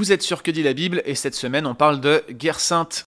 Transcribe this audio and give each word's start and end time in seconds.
Vous 0.00 0.12
êtes 0.12 0.22
sur 0.22 0.42
Que 0.42 0.50
dit 0.50 0.62
la 0.62 0.72
Bible 0.72 1.02
et 1.04 1.14
cette 1.14 1.34
semaine 1.34 1.66
on 1.66 1.74
parle 1.74 2.00
de 2.00 2.24
guerre 2.30 2.58
sainte. 2.58 3.04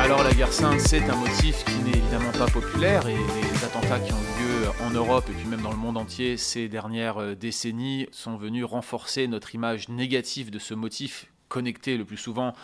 Alors 0.00 0.24
la 0.24 0.32
guerre 0.34 0.52
sainte 0.52 0.80
c'est 0.80 1.04
un 1.04 1.14
motif 1.14 1.64
qui 1.64 1.76
n'est 1.84 1.90
évidemment 1.90 2.32
pas 2.32 2.46
populaire 2.46 3.06
et 3.06 3.14
les 3.14 3.64
attentats 3.64 4.00
qui 4.00 4.12
ont 4.12 4.16
eu 4.16 4.42
lieu 4.42 4.70
en 4.84 4.90
Europe 4.90 5.26
et 5.30 5.34
puis 5.34 5.46
même 5.46 5.62
dans 5.62 5.70
le 5.70 5.76
monde 5.76 5.98
entier 5.98 6.36
ces 6.36 6.68
dernières 6.68 7.18
euh, 7.18 7.36
décennies 7.36 8.08
sont 8.10 8.36
venus 8.36 8.64
renforcer 8.64 9.28
notre 9.28 9.54
image 9.54 9.88
négative 9.88 10.50
de 10.50 10.58
ce 10.58 10.74
motif 10.74 11.28
connecté 11.52 11.96
le 11.96 12.04
plus 12.04 12.16
souvent 12.16 12.54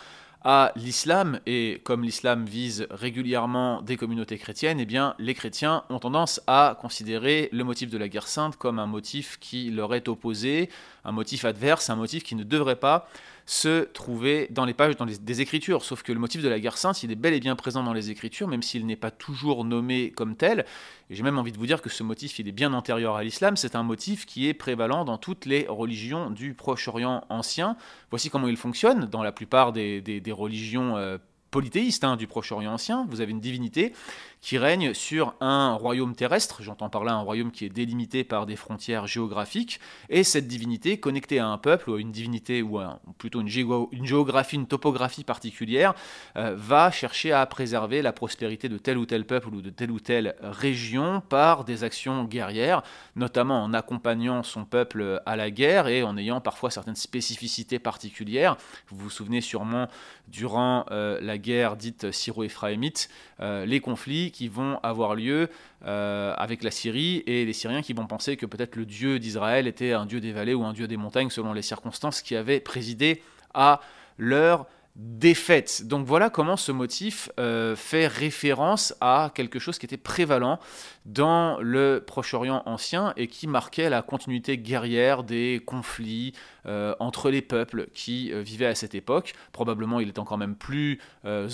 à 0.41 0.71
l'islam, 0.75 1.39
et 1.45 1.81
comme 1.83 2.03
l'islam 2.03 2.45
vise 2.45 2.87
régulièrement 2.91 3.81
des 3.81 3.97
communautés 3.97 4.37
chrétiennes, 4.37 4.79
eh 4.79 4.85
bien, 4.85 5.15
les 5.19 5.33
chrétiens 5.33 5.83
ont 5.89 5.99
tendance 5.99 6.41
à 6.47 6.77
considérer 6.79 7.49
le 7.51 7.63
motif 7.63 7.89
de 7.89 7.97
la 7.97 8.07
guerre 8.07 8.27
sainte 8.27 8.55
comme 8.55 8.79
un 8.79 8.85
motif 8.85 9.37
qui 9.39 9.69
leur 9.69 9.93
est 9.93 10.07
opposé, 10.07 10.69
un 11.03 11.11
motif 11.11 11.43
adverse, 11.43 11.89
un 11.89 11.97
motif 11.97 12.23
qui 12.23 12.35
ne 12.35 12.43
devrait 12.43 12.77
pas 12.77 13.09
se 13.49 13.85
trouver 13.85 14.47
dans 14.51 14.63
les 14.63 14.75
pages 14.75 14.95
dans 14.95 15.07
des 15.07 15.41
Écritures. 15.41 15.83
Sauf 15.83 16.03
que 16.03 16.11
le 16.11 16.19
motif 16.19 16.43
de 16.43 16.49
la 16.49 16.59
guerre 16.59 16.77
sainte, 16.77 17.01
il 17.01 17.11
est 17.11 17.15
bel 17.15 17.33
et 17.33 17.39
bien 17.39 17.55
présent 17.55 17.81
dans 17.81 17.93
les 17.93 18.11
Écritures, 18.11 18.47
même 18.47 18.61
s'il 18.61 18.85
n'est 18.85 18.95
pas 18.95 19.09
toujours 19.09 19.65
nommé 19.65 20.11
comme 20.11 20.35
tel. 20.35 20.65
Et 21.09 21.15
j'ai 21.15 21.23
même 21.23 21.39
envie 21.39 21.51
de 21.51 21.57
vous 21.57 21.65
dire 21.65 21.81
que 21.81 21.89
ce 21.89 22.03
motif, 22.03 22.37
il 22.37 22.47
est 22.47 22.51
bien 22.51 22.73
antérieur 22.73 23.15
à 23.15 23.23
l'islam. 23.23 23.57
C'est 23.57 23.75
un 23.75 23.81
motif 23.81 24.27
qui 24.27 24.47
est 24.47 24.53
prévalent 24.53 25.03
dans 25.03 25.17
toutes 25.17 25.47
les 25.47 25.65
religions 25.67 26.29
du 26.29 26.53
Proche-Orient 26.53 27.25
ancien. 27.29 27.75
Voici 28.11 28.29
comment 28.29 28.47
il 28.47 28.55
fonctionne 28.55 29.05
dans 29.05 29.23
la 29.23 29.31
plupart 29.31 29.73
des, 29.73 30.23
religions 30.27 30.95
euh, 30.97 31.17
polythéiste 31.49 32.03
hein, 32.03 32.17
du 32.17 32.27
Proche-Orient 32.27 32.73
ancien, 32.73 33.07
vous 33.09 33.21
avez 33.21 33.31
une 33.31 33.39
divinité 33.39 33.93
qui 34.41 34.57
règne 34.57 34.93
sur 34.93 35.35
un 35.41 35.73
royaume 35.73 36.15
terrestre, 36.15 36.61
j'entends 36.63 36.89
par 36.89 37.03
là 37.03 37.13
un 37.13 37.21
royaume 37.21 37.51
qui 37.51 37.65
est 37.65 37.69
délimité 37.69 38.23
par 38.23 38.45
des 38.45 38.55
frontières 38.55 39.05
géographiques, 39.05 39.79
et 40.09 40.23
cette 40.23 40.47
divinité 40.47 40.99
connectée 40.99 41.39
à 41.39 41.47
un 41.47 41.57
peuple, 41.57 41.89
ou 41.89 41.95
à 41.95 41.99
une 41.99 42.11
divinité, 42.11 42.61
ou 42.61 42.79
plutôt 43.17 43.41
une, 43.41 43.49
géographie, 43.49 44.55
une 44.55 44.67
topographie 44.67 45.23
particulière, 45.23 45.93
euh, 46.37 46.55
va 46.57 46.89
chercher 46.91 47.33
à 47.33 47.45
préserver 47.45 48.01
la 48.01 48.13
prospérité 48.13 48.69
de 48.69 48.77
tel 48.77 48.97
ou 48.97 49.05
tel 49.05 49.25
peuple 49.25 49.49
ou 49.49 49.61
de 49.61 49.69
telle 49.69 49.91
ou 49.91 49.99
telle 49.99 50.35
région 50.41 51.21
par 51.21 51.65
des 51.65 51.83
actions 51.83 52.23
guerrières, 52.23 52.83
notamment 53.15 53.63
en 53.63 53.73
accompagnant 53.73 54.43
son 54.43 54.65
peuple 54.65 55.21
à 55.25 55.35
la 55.35 55.51
guerre 55.51 55.87
et 55.87 56.03
en 56.03 56.17
ayant 56.17 56.41
parfois 56.41 56.71
certaines 56.71 56.95
spécificités 56.95 57.79
particulières. 57.79 58.57
Vous 58.87 58.97
vous 58.97 59.09
souvenez 59.09 59.41
sûrement 59.41 59.87
durant 60.27 60.85
euh, 60.91 61.19
la 61.21 61.37
guerre 61.37 61.75
dite 61.75 62.11
syro-éphraïmite, 62.11 63.09
euh, 63.39 63.65
les 63.65 63.79
conflits 63.79 64.28
qui 64.31 64.47
vont 64.47 64.79
avoir 64.83 65.15
lieu 65.15 65.49
euh, 65.85 66.33
avec 66.37 66.63
la 66.63 66.71
Syrie 66.71 67.23
et 67.25 67.45
les 67.45 67.53
Syriens 67.53 67.81
qui 67.81 67.93
vont 67.93 68.07
penser 68.07 68.37
que 68.37 68.45
peut-être 68.45 68.75
le 68.75 68.85
Dieu 68.85 69.19
d'Israël 69.19 69.67
était 69.67 69.93
un 69.93 70.05
Dieu 70.05 70.19
des 70.19 70.31
vallées 70.31 70.53
ou 70.53 70.63
un 70.63 70.73
Dieu 70.73 70.87
des 70.87 70.97
montagnes 70.97 71.29
selon 71.29 71.53
les 71.53 71.61
circonstances 71.61 72.21
qui 72.21 72.35
avaient 72.35 72.59
présidé 72.59 73.21
à 73.53 73.81
leur 74.17 74.67
défaite. 74.95 75.87
Donc 75.87 76.05
voilà 76.05 76.29
comment 76.29 76.57
ce 76.57 76.71
motif 76.71 77.29
euh, 77.39 77.75
fait 77.75 78.07
référence 78.07 78.93
à 78.99 79.31
quelque 79.33 79.57
chose 79.57 79.79
qui 79.79 79.85
était 79.85 79.97
prévalent 79.97 80.59
dans 81.05 81.57
le 81.61 82.03
Proche-Orient 82.05 82.63
ancien 82.65 83.13
et 83.15 83.27
qui 83.27 83.47
marquait 83.47 83.89
la 83.89 84.01
continuité 84.01 84.57
guerrière 84.57 85.23
des 85.23 85.61
conflits 85.65 86.33
euh, 86.65 86.95
entre 86.99 87.29
les 87.29 87.41
peuples 87.41 87.87
qui 87.93 88.31
euh, 88.31 88.41
vivaient 88.41 88.65
à 88.65 88.75
cette 88.75 88.95
époque. 88.95 89.33
Probablement 89.51 89.99
il 89.99 90.07
est 90.07 90.19
encore 90.19 90.37
même 90.37 90.55
plus 90.55 90.99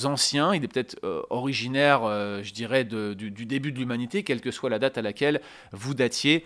ancien, 0.03 0.53
il 0.53 0.63
est 0.63 0.67
peut-être 0.67 0.97
originaire, 1.29 2.01
je 2.43 2.53
dirais, 2.53 2.83
du, 2.83 3.15
du, 3.15 3.45
début 3.45 3.71
de 3.71 3.79
l'humanité, 3.79 4.23
quelle 4.23 4.41
que 4.41 4.51
soit 4.51 4.69
la 4.69 4.79
date 4.79 4.97
à 4.97 5.01
laquelle 5.01 5.41
vous 5.71 5.93
datiez 5.93 6.45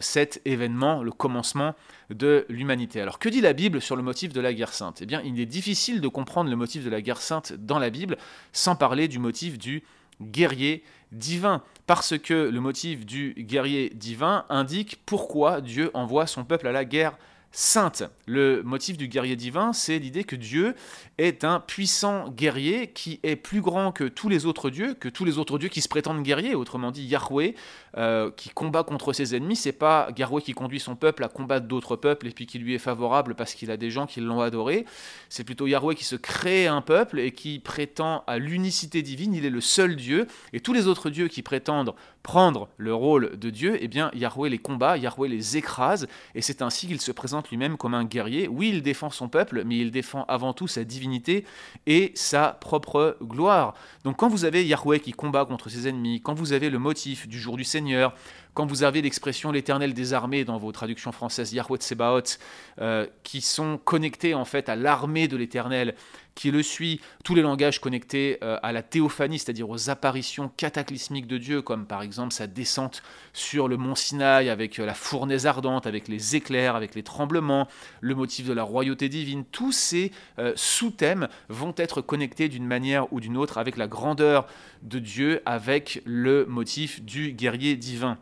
cet 0.00 0.40
événement, 0.44 1.02
le 1.02 1.12
commencement 1.12 1.74
de 2.10 2.46
l'humanité. 2.48 3.00
Alors 3.00 3.18
que 3.18 3.28
dit 3.28 3.40
la 3.40 3.52
Bible 3.52 3.80
sur 3.80 3.96
le 3.96 4.02
motif 4.02 4.32
de 4.32 4.40
la 4.40 4.52
guerre 4.52 4.72
sainte? 4.72 5.02
Eh 5.02 5.06
bien 5.06 5.20
il 5.24 5.38
est 5.40 5.46
difficile 5.46 6.00
de 6.00 6.08
comprendre 6.08 6.50
le 6.50 6.56
motif 6.56 6.84
de 6.84 6.90
la 6.90 7.00
guerre 7.00 7.20
sainte 7.20 7.52
dans 7.52 7.78
la 7.78 7.90
Bible 7.90 8.16
sans 8.52 8.76
parler 8.76 9.08
du 9.08 9.18
motif 9.18 9.58
du 9.58 9.82
guerrier 10.20 10.82
divin, 11.10 11.62
parce 11.86 12.16
que 12.18 12.48
le 12.48 12.60
motif 12.60 13.04
du 13.04 13.34
guerrier 13.36 13.90
divin 13.94 14.44
indique 14.48 15.00
pourquoi 15.04 15.60
Dieu 15.60 15.90
envoie 15.94 16.26
son 16.26 16.44
peuple 16.44 16.66
à 16.66 16.72
la 16.72 16.84
guerre 16.84 17.16
sainte. 17.52 18.02
Le 18.26 18.62
motif 18.62 18.96
du 18.96 19.08
guerrier 19.08 19.36
divin, 19.36 19.72
c'est 19.72 19.98
l'idée 19.98 20.24
que 20.24 20.36
Dieu 20.36 20.74
est 21.18 21.44
un 21.44 21.60
puissant 21.60 22.30
guerrier 22.30 22.88
qui 22.88 23.20
est 23.22 23.36
plus 23.36 23.60
grand 23.60 23.92
que 23.92 24.04
tous 24.04 24.28
les 24.28 24.46
autres 24.46 24.70
dieux, 24.70 24.94
que 24.94 25.08
tous 25.08 25.24
les 25.24 25.38
autres 25.38 25.58
dieux 25.58 25.68
qui 25.68 25.82
se 25.82 25.88
prétendent 25.88 26.22
guerriers, 26.22 26.54
autrement 26.54 26.90
dit 26.90 27.04
Yahweh, 27.04 27.54
euh, 27.98 28.30
qui 28.30 28.48
combat 28.48 28.84
contre 28.84 29.12
ses 29.12 29.36
ennemis. 29.36 29.56
C'est 29.56 29.72
pas 29.72 30.08
Yahweh 30.16 30.40
qui 30.40 30.54
conduit 30.54 30.80
son 30.80 30.96
peuple 30.96 31.24
à 31.24 31.28
combattre 31.28 31.66
d'autres 31.66 31.96
peuples 31.96 32.26
et 32.26 32.30
puis 32.30 32.46
qui 32.46 32.58
lui 32.58 32.74
est 32.74 32.78
favorable 32.78 33.34
parce 33.34 33.52
qu'il 33.52 33.70
a 33.70 33.76
des 33.76 33.90
gens 33.90 34.06
qui 34.06 34.20
l'ont 34.20 34.40
adoré. 34.40 34.86
C'est 35.28 35.44
plutôt 35.44 35.66
Yahweh 35.66 35.94
qui 35.94 36.04
se 36.04 36.16
crée 36.16 36.66
un 36.66 36.80
peuple 36.80 37.20
et 37.20 37.32
qui 37.32 37.58
prétend 37.58 38.24
à 38.26 38.38
l'unicité 38.38 39.02
divine. 39.02 39.34
Il 39.34 39.44
est 39.44 39.50
le 39.50 39.60
seul 39.60 39.96
Dieu 39.96 40.26
et 40.54 40.60
tous 40.60 40.72
les 40.72 40.86
autres 40.86 41.10
dieux 41.10 41.28
qui 41.28 41.42
prétendent 41.42 41.94
prendre 42.22 42.68
le 42.76 42.94
rôle 42.94 43.36
de 43.36 43.50
Dieu, 43.50 43.76
eh 43.80 43.88
bien 43.88 44.10
Yahweh 44.14 44.48
les 44.48 44.58
combat, 44.58 44.96
Yahweh 44.96 45.28
les 45.28 45.56
écrase 45.56 46.06
et 46.34 46.40
c'est 46.40 46.62
ainsi 46.62 46.86
qu'il 46.86 47.00
se 47.00 47.12
présente 47.12 47.50
lui-même 47.50 47.76
comme 47.76 47.94
un 47.94 48.04
guerrier. 48.04 48.48
Oui, 48.48 48.70
il 48.72 48.82
défend 48.82 49.10
son 49.10 49.28
peuple, 49.28 49.64
mais 49.66 49.78
il 49.78 49.90
défend 49.90 50.24
avant 50.28 50.52
tout 50.52 50.68
sa 50.68 50.84
divinité 50.84 51.44
et 51.86 52.12
sa 52.14 52.52
propre 52.52 53.18
gloire. 53.22 53.74
Donc 54.04 54.16
quand 54.16 54.28
vous 54.28 54.44
avez 54.44 54.64
Yahweh 54.64 55.00
qui 55.00 55.12
combat 55.12 55.44
contre 55.44 55.68
ses 55.68 55.88
ennemis, 55.88 56.22
quand 56.22 56.34
vous 56.34 56.52
avez 56.52 56.70
le 56.70 56.78
motif 56.78 57.28
du 57.28 57.38
jour 57.38 57.56
du 57.56 57.64
Seigneur, 57.64 57.81
Seigneur 57.82 58.12
quand 58.54 58.66
vous 58.66 58.82
avez 58.82 59.00
l'expression 59.00 59.50
l'éternel 59.50 59.94
des 59.94 60.12
armées 60.12 60.44
dans 60.44 60.58
vos 60.58 60.72
traductions 60.72 61.12
françaises, 61.12 61.52
Yahweh 61.52 61.78
Tsebaot, 61.78 62.38
euh, 62.80 63.06
qui 63.22 63.40
sont 63.40 63.78
connectés 63.78 64.34
en 64.34 64.44
fait 64.44 64.68
à 64.68 64.76
l'armée 64.76 65.26
de 65.26 65.36
l'éternel, 65.36 65.94
qui 66.34 66.50
le 66.50 66.62
suit, 66.62 67.00
tous 67.24 67.34
les 67.34 67.42
langages 67.42 67.80
connectés 67.80 68.38
euh, 68.42 68.58
à 68.62 68.72
la 68.72 68.82
théophanie, 68.82 69.38
c'est-à-dire 69.38 69.68
aux 69.68 69.90
apparitions 69.90 70.50
cataclysmiques 70.56 71.26
de 71.26 71.38
Dieu, 71.38 71.62
comme 71.62 71.86
par 71.86 72.02
exemple 72.02 72.32
sa 72.32 72.46
descente 72.46 73.02
sur 73.32 73.68
le 73.68 73.76
mont 73.78 73.94
Sinaï 73.94 74.50
avec 74.50 74.78
euh, 74.78 74.86
la 74.86 74.94
fournaise 74.94 75.46
ardente, 75.46 75.86
avec 75.86 76.08
les 76.08 76.36
éclairs, 76.36 76.76
avec 76.76 76.94
les 76.94 77.02
tremblements, 77.02 77.68
le 78.00 78.14
motif 78.14 78.46
de 78.46 78.52
la 78.52 78.62
royauté 78.64 79.08
divine, 79.08 79.44
tous 79.50 79.72
ces 79.72 80.12
sous-thèmes 80.56 81.28
vont 81.48 81.74
être 81.76 82.00
connectés 82.00 82.48
d'une 82.48 82.66
manière 82.66 83.12
ou 83.12 83.20
d'une 83.20 83.36
autre 83.36 83.58
avec 83.58 83.76
la 83.76 83.86
grandeur 83.86 84.46
de 84.82 84.98
Dieu, 84.98 85.40
avec 85.46 86.02
le 86.04 86.44
motif 86.46 87.02
du 87.02 87.32
guerrier 87.32 87.76
divin. 87.76 88.18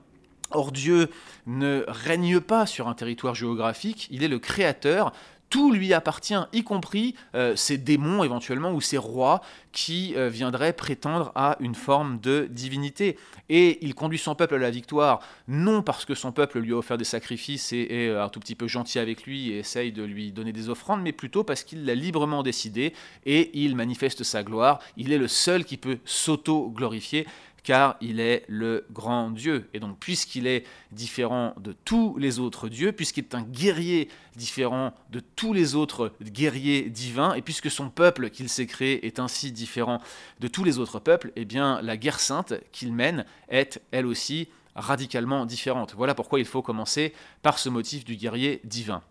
Or 0.50 0.72
Dieu 0.72 1.08
ne 1.46 1.84
règne 1.88 2.40
pas 2.40 2.66
sur 2.66 2.88
un 2.88 2.94
territoire 2.94 3.34
géographique, 3.34 4.08
il 4.10 4.22
est 4.22 4.28
le 4.28 4.38
créateur, 4.38 5.12
tout 5.50 5.72
lui 5.72 5.92
appartient, 5.92 6.38
y 6.52 6.62
compris 6.62 7.16
euh, 7.34 7.56
ces 7.56 7.76
démons 7.76 8.22
éventuellement 8.22 8.72
ou 8.72 8.80
ces 8.80 8.98
rois 8.98 9.42
qui 9.72 10.14
euh, 10.16 10.28
viendraient 10.28 10.72
prétendre 10.72 11.32
à 11.34 11.56
une 11.58 11.74
forme 11.74 12.20
de 12.20 12.46
divinité. 12.48 13.18
Et 13.48 13.84
il 13.84 13.96
conduit 13.96 14.18
son 14.18 14.36
peuple 14.36 14.54
à 14.54 14.58
la 14.58 14.70
victoire, 14.70 15.20
non 15.48 15.82
parce 15.82 16.04
que 16.04 16.14
son 16.14 16.30
peuple 16.30 16.60
lui 16.60 16.72
a 16.72 16.76
offert 16.76 16.98
des 16.98 17.04
sacrifices 17.04 17.72
et 17.72 17.86
est 17.90 18.08
euh, 18.08 18.24
un 18.24 18.28
tout 18.28 18.38
petit 18.38 18.54
peu 18.54 18.68
gentil 18.68 19.00
avec 19.00 19.24
lui 19.24 19.50
et 19.50 19.58
essaye 19.58 19.90
de 19.90 20.04
lui 20.04 20.30
donner 20.30 20.52
des 20.52 20.68
offrandes, 20.68 21.02
mais 21.02 21.12
plutôt 21.12 21.42
parce 21.42 21.64
qu'il 21.64 21.84
l'a 21.84 21.96
librement 21.96 22.44
décidé 22.44 22.94
et 23.26 23.50
il 23.60 23.74
manifeste 23.74 24.22
sa 24.22 24.44
gloire. 24.44 24.78
Il 24.96 25.12
est 25.12 25.18
le 25.18 25.28
seul 25.28 25.64
qui 25.64 25.76
peut 25.76 25.98
s'auto-glorifier 26.04 27.26
car 27.62 27.96
il 28.00 28.20
est 28.20 28.44
le 28.48 28.86
grand 28.90 29.30
Dieu. 29.30 29.68
Et 29.74 29.80
donc, 29.80 29.98
puisqu'il 29.98 30.46
est 30.46 30.64
différent 30.92 31.54
de 31.60 31.74
tous 31.84 32.16
les 32.18 32.38
autres 32.38 32.68
dieux, 32.68 32.92
puisqu'il 32.92 33.24
est 33.24 33.34
un 33.34 33.42
guerrier 33.42 34.08
différent 34.36 34.92
de 35.10 35.20
tous 35.20 35.52
les 35.52 35.74
autres 35.74 36.12
guerriers 36.22 36.90
divins, 36.90 37.34
et 37.34 37.42
puisque 37.42 37.70
son 37.70 37.90
peuple 37.90 38.30
qu'il 38.30 38.48
s'est 38.48 38.66
créé 38.66 39.06
est 39.06 39.18
ainsi 39.18 39.52
différent 39.52 40.00
de 40.40 40.48
tous 40.48 40.64
les 40.64 40.78
autres 40.78 40.98
peuples, 40.98 41.32
eh 41.36 41.44
bien, 41.44 41.80
la 41.82 41.96
guerre 41.96 42.20
sainte 42.20 42.54
qu'il 42.72 42.92
mène 42.92 43.24
est, 43.48 43.80
elle 43.90 44.06
aussi, 44.06 44.48
radicalement 44.74 45.46
différente. 45.46 45.94
Voilà 45.96 46.14
pourquoi 46.14 46.38
il 46.38 46.46
faut 46.46 46.62
commencer 46.62 47.12
par 47.42 47.58
ce 47.58 47.68
motif 47.68 48.04
du 48.04 48.16
guerrier 48.16 48.60
divin. 48.64 49.02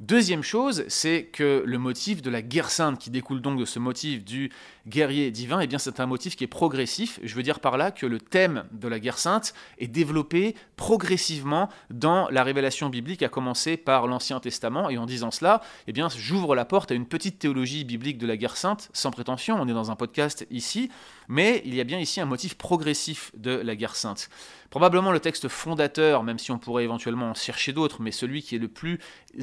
Deuxième 0.00 0.42
chose, 0.42 0.84
c'est 0.88 1.26
que 1.26 1.62
le 1.64 1.78
motif 1.78 2.22
de 2.22 2.30
la 2.30 2.42
guerre 2.42 2.70
sainte, 2.70 2.98
qui 2.98 3.10
découle 3.10 3.40
donc 3.40 3.58
de 3.58 3.64
ce 3.64 3.78
motif 3.78 4.24
du 4.24 4.50
guerrier 4.86 5.30
divin, 5.30 5.60
eh 5.60 5.66
bien 5.66 5.78
c'est 5.78 6.00
un 6.00 6.06
motif 6.06 6.36
qui 6.36 6.44
est 6.44 6.48
progressif. 6.48 7.20
Je 7.22 7.34
veux 7.34 7.42
dire 7.42 7.60
par 7.60 7.76
là 7.76 7.90
que 7.90 8.06
le 8.06 8.18
thème 8.18 8.64
de 8.72 8.88
la 8.88 8.98
guerre 8.98 9.18
sainte 9.18 9.54
est 9.78 9.86
développé 9.86 10.54
progressivement 10.76 11.68
dans 11.90 12.28
la 12.30 12.42
révélation 12.42 12.88
biblique, 12.88 13.22
à 13.22 13.28
commencer 13.28 13.76
par 13.76 14.06
l'Ancien 14.06 14.40
Testament. 14.40 14.90
Et 14.90 14.98
en 14.98 15.06
disant 15.06 15.30
cela, 15.30 15.60
eh 15.86 15.92
bien 15.92 16.08
j'ouvre 16.08 16.54
la 16.54 16.64
porte 16.64 16.90
à 16.90 16.94
une 16.94 17.06
petite 17.06 17.38
théologie 17.38 17.84
biblique 17.84 18.18
de 18.18 18.26
la 18.26 18.36
guerre 18.36 18.56
sainte, 18.56 18.90
sans 18.92 19.10
prétention. 19.10 19.56
On 19.60 19.68
est 19.68 19.72
dans 19.72 19.90
un 19.90 19.96
podcast 19.96 20.46
ici, 20.50 20.90
mais 21.28 21.62
il 21.64 21.74
y 21.74 21.80
a 21.80 21.84
bien 21.84 21.98
ici 21.98 22.20
un 22.20 22.26
motif 22.26 22.56
progressif 22.56 23.30
de 23.36 23.52
la 23.52 23.76
guerre 23.76 23.96
sainte. 23.96 24.28
Probablement 24.70 25.12
le 25.12 25.20
texte 25.20 25.48
fondateur, 25.48 26.22
même 26.22 26.38
si 26.38 26.50
on 26.50 26.58
pourrait 26.58 26.84
éventuellement 26.84 27.30
en 27.30 27.34
chercher 27.34 27.74
d'autres, 27.74 28.00
mais 28.00 28.10
celui 28.10 28.42
qui 28.42 28.56
est 28.56 28.58
le 28.58 28.68
plus 28.68 29.00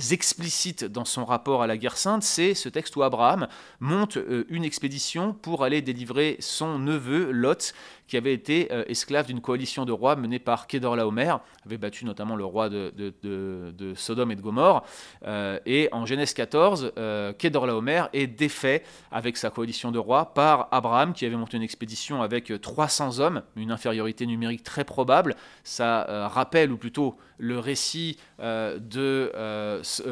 explicite 0.09 0.86
dans 0.86 1.06
son 1.06 1.24
rapport 1.24 1.62
à 1.62 1.68
la 1.68 1.77
guerre 1.77 1.97
sainte, 1.97 2.24
c'est 2.24 2.56
ce 2.56 2.68
texte 2.68 2.95
où 2.95 3.03
Abraham 3.03 3.47
monte 3.80 4.18
euh, 4.18 4.45
une 4.50 4.63
expédition 4.63 5.28
pour 5.33 5.63
aller 5.63 5.81
délivrer 5.81 6.37
son 6.39 6.79
neveu 6.79 7.31
Lot, 7.31 7.73
qui 8.07 8.17
avait 8.17 8.33
été 8.33 8.67
euh, 8.71 8.83
esclave 8.87 9.27
d'une 9.27 9.39
coalition 9.39 9.85
de 9.85 9.91
rois 9.91 10.15
menée 10.15 10.39
par 10.39 10.67
Kedorlaomer, 10.67 11.35
avait 11.65 11.77
battu 11.77 12.05
notamment 12.05 12.35
le 12.35 12.43
roi 12.43 12.69
de, 12.69 13.93
Sodome 13.95 14.31
et 14.31 14.35
de 14.35 14.41
Gomorre. 14.41 14.83
Euh, 15.25 15.59
et 15.65 15.89
en 15.91 16.05
Genèse 16.05 16.33
14, 16.33 16.93
euh, 16.97 17.33
Kedorlaomer 17.33 18.05
est 18.13 18.27
défait 18.27 18.83
avec 19.11 19.37
sa 19.37 19.51
coalition 19.51 19.91
de 19.91 19.99
rois 19.99 20.33
par 20.33 20.67
Abraham, 20.71 21.13
qui 21.13 21.25
avait 21.25 21.35
monté 21.35 21.57
une 21.57 21.63
expédition 21.63 22.21
avec 22.21 22.51
300 22.59 23.19
hommes, 23.19 23.43
une 23.55 23.71
infériorité 23.71 24.25
numérique 24.25 24.63
très 24.63 24.83
probable. 24.83 25.35
Ça 25.63 26.27
rappelle, 26.29 26.71
ou 26.71 26.77
plutôt 26.77 27.15
le 27.39 27.59
récit 27.59 28.18
de, 28.39 29.31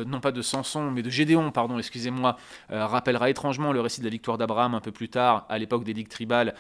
non 0.06 0.20
pas 0.20 0.32
de 0.32 0.42
Samson, 0.42 0.92
mais 0.92 1.02
de 1.02 1.10
Gédéon, 1.10 1.52
pardon, 1.52 1.78
excusez-moi, 1.78 2.38
rappellera 2.70 3.30
étrangement 3.30 3.74
le 3.74 3.82
récit 3.82 4.00
de 4.00 4.06
la 4.06 4.12
victoire 4.12 4.38
d'Abraham 4.38 4.74
un 4.74 4.80
peu 4.80 4.92
plus 4.92 5.10
tard, 5.10 5.46
à 5.50 5.58
l'époque 5.58 5.84
des 5.84 5.94
ligues 5.94 6.10
tribales, 6.10 6.56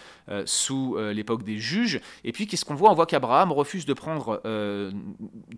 sous 0.45 0.97
les 0.97 1.23
des 1.43 1.57
juges. 1.57 1.99
Et 2.23 2.31
puis, 2.31 2.47
qu'est-ce 2.47 2.65
qu'on 2.65 2.75
voit? 2.75 2.91
On 2.91 2.93
voit 2.93 3.05
qu'Abraham 3.05 3.51
refuse 3.51 3.85
de 3.85 3.93
prendre 3.93 4.41
euh, 4.45 4.91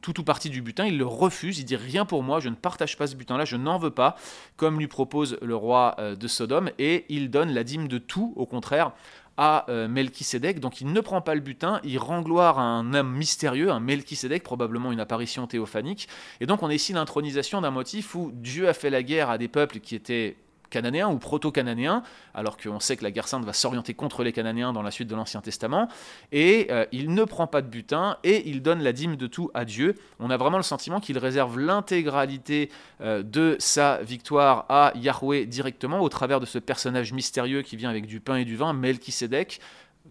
tout 0.01 0.19
ou 0.19 0.23
partie 0.23 0.50
du 0.50 0.61
butin. 0.61 0.85
Il 0.85 0.97
le 0.97 1.06
refuse. 1.06 1.59
Il 1.59 1.65
dit 1.65 1.75
rien 1.75 2.06
pour 2.06 2.23
moi. 2.23 2.39
Je 2.39 2.50
ne 2.50 2.56
partage 2.56 2.97
pas 2.97 3.07
ce 3.07 3.15
butin-là. 3.15 3.45
Je 3.45 3.57
n'en 3.57 3.77
veux 3.77 3.91
pas, 3.91 4.15
comme 4.57 4.79
lui 4.79 4.88
propose 4.88 5.38
le 5.41 5.56
roi 5.56 5.95
euh, 6.00 6.15
de 6.15 6.27
Sodome. 6.27 6.71
Et 6.79 7.06
il 7.09 7.29
donne 7.29 7.51
la 7.51 7.63
dîme 7.63 7.88
de 7.88 7.97
tout, 7.97 8.33
au 8.35 8.45
contraire, 8.45 8.94
à 9.41 9.65
euh, 9.69 9.88
Melchisédek. 9.88 10.59
Donc 10.59 10.81
il 10.81 10.91
ne 10.91 11.00
prend 11.00 11.21
pas 11.21 11.33
le 11.33 11.39
butin, 11.39 11.80
il 11.86 11.97
rend 11.97 12.21
gloire 12.21 12.59
à 12.59 12.63
un 12.63 12.94
homme 12.94 13.15
mystérieux, 13.15 13.71
un 13.71 13.80
Melchisédek, 13.80 14.44
probablement 14.44 14.91
une 14.91 15.00
apparition 15.00 15.47
théophanique. 15.47 16.09
Et 16.41 16.45
donc 16.45 16.62
on 16.62 16.69
est 16.69 16.75
ici 16.75 16.91
l'intronisation 16.91 17.62
d'un 17.62 17.71
motif 17.71 18.15
où 18.15 18.31
Dieu 18.33 18.68
a 18.68 18.74
fait 18.74 18.89
la 18.89 19.01
guerre 19.01 19.30
à 19.30 19.38
des 19.38 19.47
peuples 19.47 19.80
qui 19.80 19.95
étaient 19.95 20.36
cananéens 20.69 21.10
ou 21.10 21.18
proto-cananéens, 21.18 22.04
alors 22.33 22.57
qu'on 22.57 22.80
sait 22.80 22.98
que 22.98 23.04
la 23.04 23.12
guerre 23.12 23.27
sainte 23.27 23.45
va 23.45 23.54
s'orienter 23.54 23.94
contre 23.94 24.24
les 24.24 24.31
Cananéens 24.31 24.74
dans 24.74 24.81
la 24.81 24.92
suite 24.92 25.07
de 25.07 25.16
l'Ancien 25.16 25.42
Testament, 25.42 25.88
et 26.31 26.68
euh, 26.71 26.86
il 26.92 27.13
ne 27.13 27.24
prend 27.24 27.48
pas 27.48 27.62
de 27.62 27.68
butin, 27.68 28.18
et 28.24 28.50
il 28.50 28.62
donne 28.62 28.81
la 28.81 28.94
dîme 28.94 29.16
de 29.16 29.27
tout 29.27 29.51
à 29.54 29.66
Dieu. 29.66 29.95
On 30.19 30.30
a 30.30 30.38
vraiment 30.38 30.57
le 30.57 30.63
sentiment 30.63 31.00
qu'il 31.00 31.18
réserve 31.18 31.60
l'intégralité 31.60 32.69
euh, 33.01 33.24
de 33.24 33.56
sa 33.60 34.01
victoire 34.01 34.66
à 34.69 34.94
Yahweh 34.95 35.45
directement, 35.45 36.00
au 36.01 36.10
travers 36.10 36.39
de 36.39 36.45
ce 36.45 36.60
personnage 36.60 37.13
mystérieux 37.13 37.62
qui 37.62 37.75
vient 37.75 37.89
avec 37.89 38.06
du 38.06 38.19
pain 38.19 38.38
et 38.38 38.45
du 38.45 38.56
vin, 38.56 38.74
Melchisedec, 38.74 39.60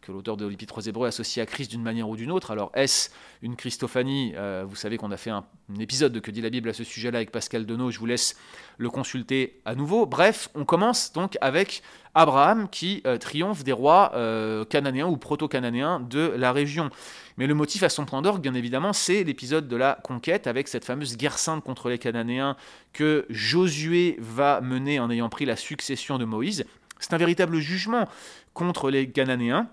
que 0.09 0.13
l'auteur 0.13 0.39
de 0.39 0.47
l'Épître 0.47 0.79
aux 0.79 0.81
Hébreux 0.81 1.07
associe 1.07 1.43
à 1.43 1.47
Christ 1.47 1.71
d'une 1.71 1.83
manière 1.83 2.09
ou 2.09 2.17
d'une 2.17 2.31
autre. 2.31 2.51
Alors, 2.51 2.71
est-ce 2.73 3.11
une 3.43 3.57
Christophanie? 3.57 4.33
Euh, 4.37 4.65
Vous 4.67 4.75
savez 4.75 4.97
qu'on 4.97 5.11
a 5.11 5.19
fait 5.19 5.29
un, 5.29 5.45
épisode 5.79 6.13
de 6.13 6.19
Que 6.19 6.31
dit 6.31 6.41
la 6.41 6.49
Bible 6.49 6.71
à 6.71 6.73
ce 6.73 6.83
sujet-là 6.83 7.19
avec 7.19 7.31
Pascal 7.31 7.67
Denot, 7.67 7.91
je 7.91 7.99
vous 7.99 8.07
laisse 8.07 8.35
le 8.79 8.89
consulter 8.89 9.61
à 9.67 9.75
nouveau. 9.75 10.07
Bref, 10.07 10.49
on 10.55 10.65
commence 10.65 11.13
donc 11.13 11.37
avec 11.43 11.83
Abraham 12.15 12.71
qui 12.71 13.03
euh, 13.07 13.19
triomphe 13.19 13.65
des 13.65 13.73
rois 13.73 14.13
euh, 14.15 14.65
cananéens 14.65 15.09
ou 15.09 15.19
proto-cananéens 15.19 16.01
de 16.01 16.33
la 16.39 16.53
région. 16.53 16.89
Mais 17.37 17.47
le 17.47 17.53
motif 17.53 17.83
à 17.83 17.91
son 17.91 18.07
point 18.07 18.23
d'orgue, 18.23 18.41
bien 18.41 18.55
évidemment, 18.55 18.95
c'est 18.95 19.25
l'épisode 19.25 19.69
de 19.69 19.77
la 19.77 19.99
conquête 20.03 20.47
avec 20.47 20.69
cette 20.69 20.87
fameuse 20.87 21.19
guerre 21.19 21.39
sainte 21.39 21.63
contre 21.63 21.91
les 21.91 21.99
Cananéens 21.99 22.57
que 22.95 23.27
Josué 23.29 24.17
va 24.21 24.63
mener 24.63 25.01
en 25.01 25.11
ayant 25.11 25.29
pris 25.29 25.45
la 25.45 25.57
succession 25.57 26.17
de 26.17 26.25
Moïse. 26.25 26.65
C'est 26.99 27.13
un 27.13 27.19
véritable 27.19 27.59
jugement 27.59 28.09
contre 28.55 28.91
les 28.91 29.11
Cananéens 29.11 29.69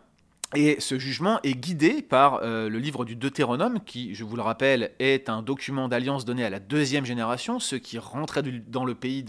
et 0.54 0.80
ce 0.80 1.00
jugement 1.00 1.40
est 1.44 1.56
guidé 1.56 2.04
par 2.04 2.42
euh, 2.44 2.70
le 2.70 2.78
livre 2.78 3.04
du 3.04 3.16
Deutéronome, 3.16 3.80
qui, 3.84 4.14
je 4.14 4.24
vous 4.24 4.36
le 4.36 4.44
rappelle, 4.44 4.92
est 5.00 5.28
un 5.28 5.42
document 5.42 5.88
d'alliance 5.88 6.24
donné 6.24 6.46
à 6.46 6.50
la 6.52 6.60
deuxième 6.60 7.06
génération, 7.06 7.60
ceux 7.60 7.80
qui 7.80 7.98
rentraient 7.98 8.44
dans 8.68 8.86
le 8.86 8.94
pays, 8.94 9.24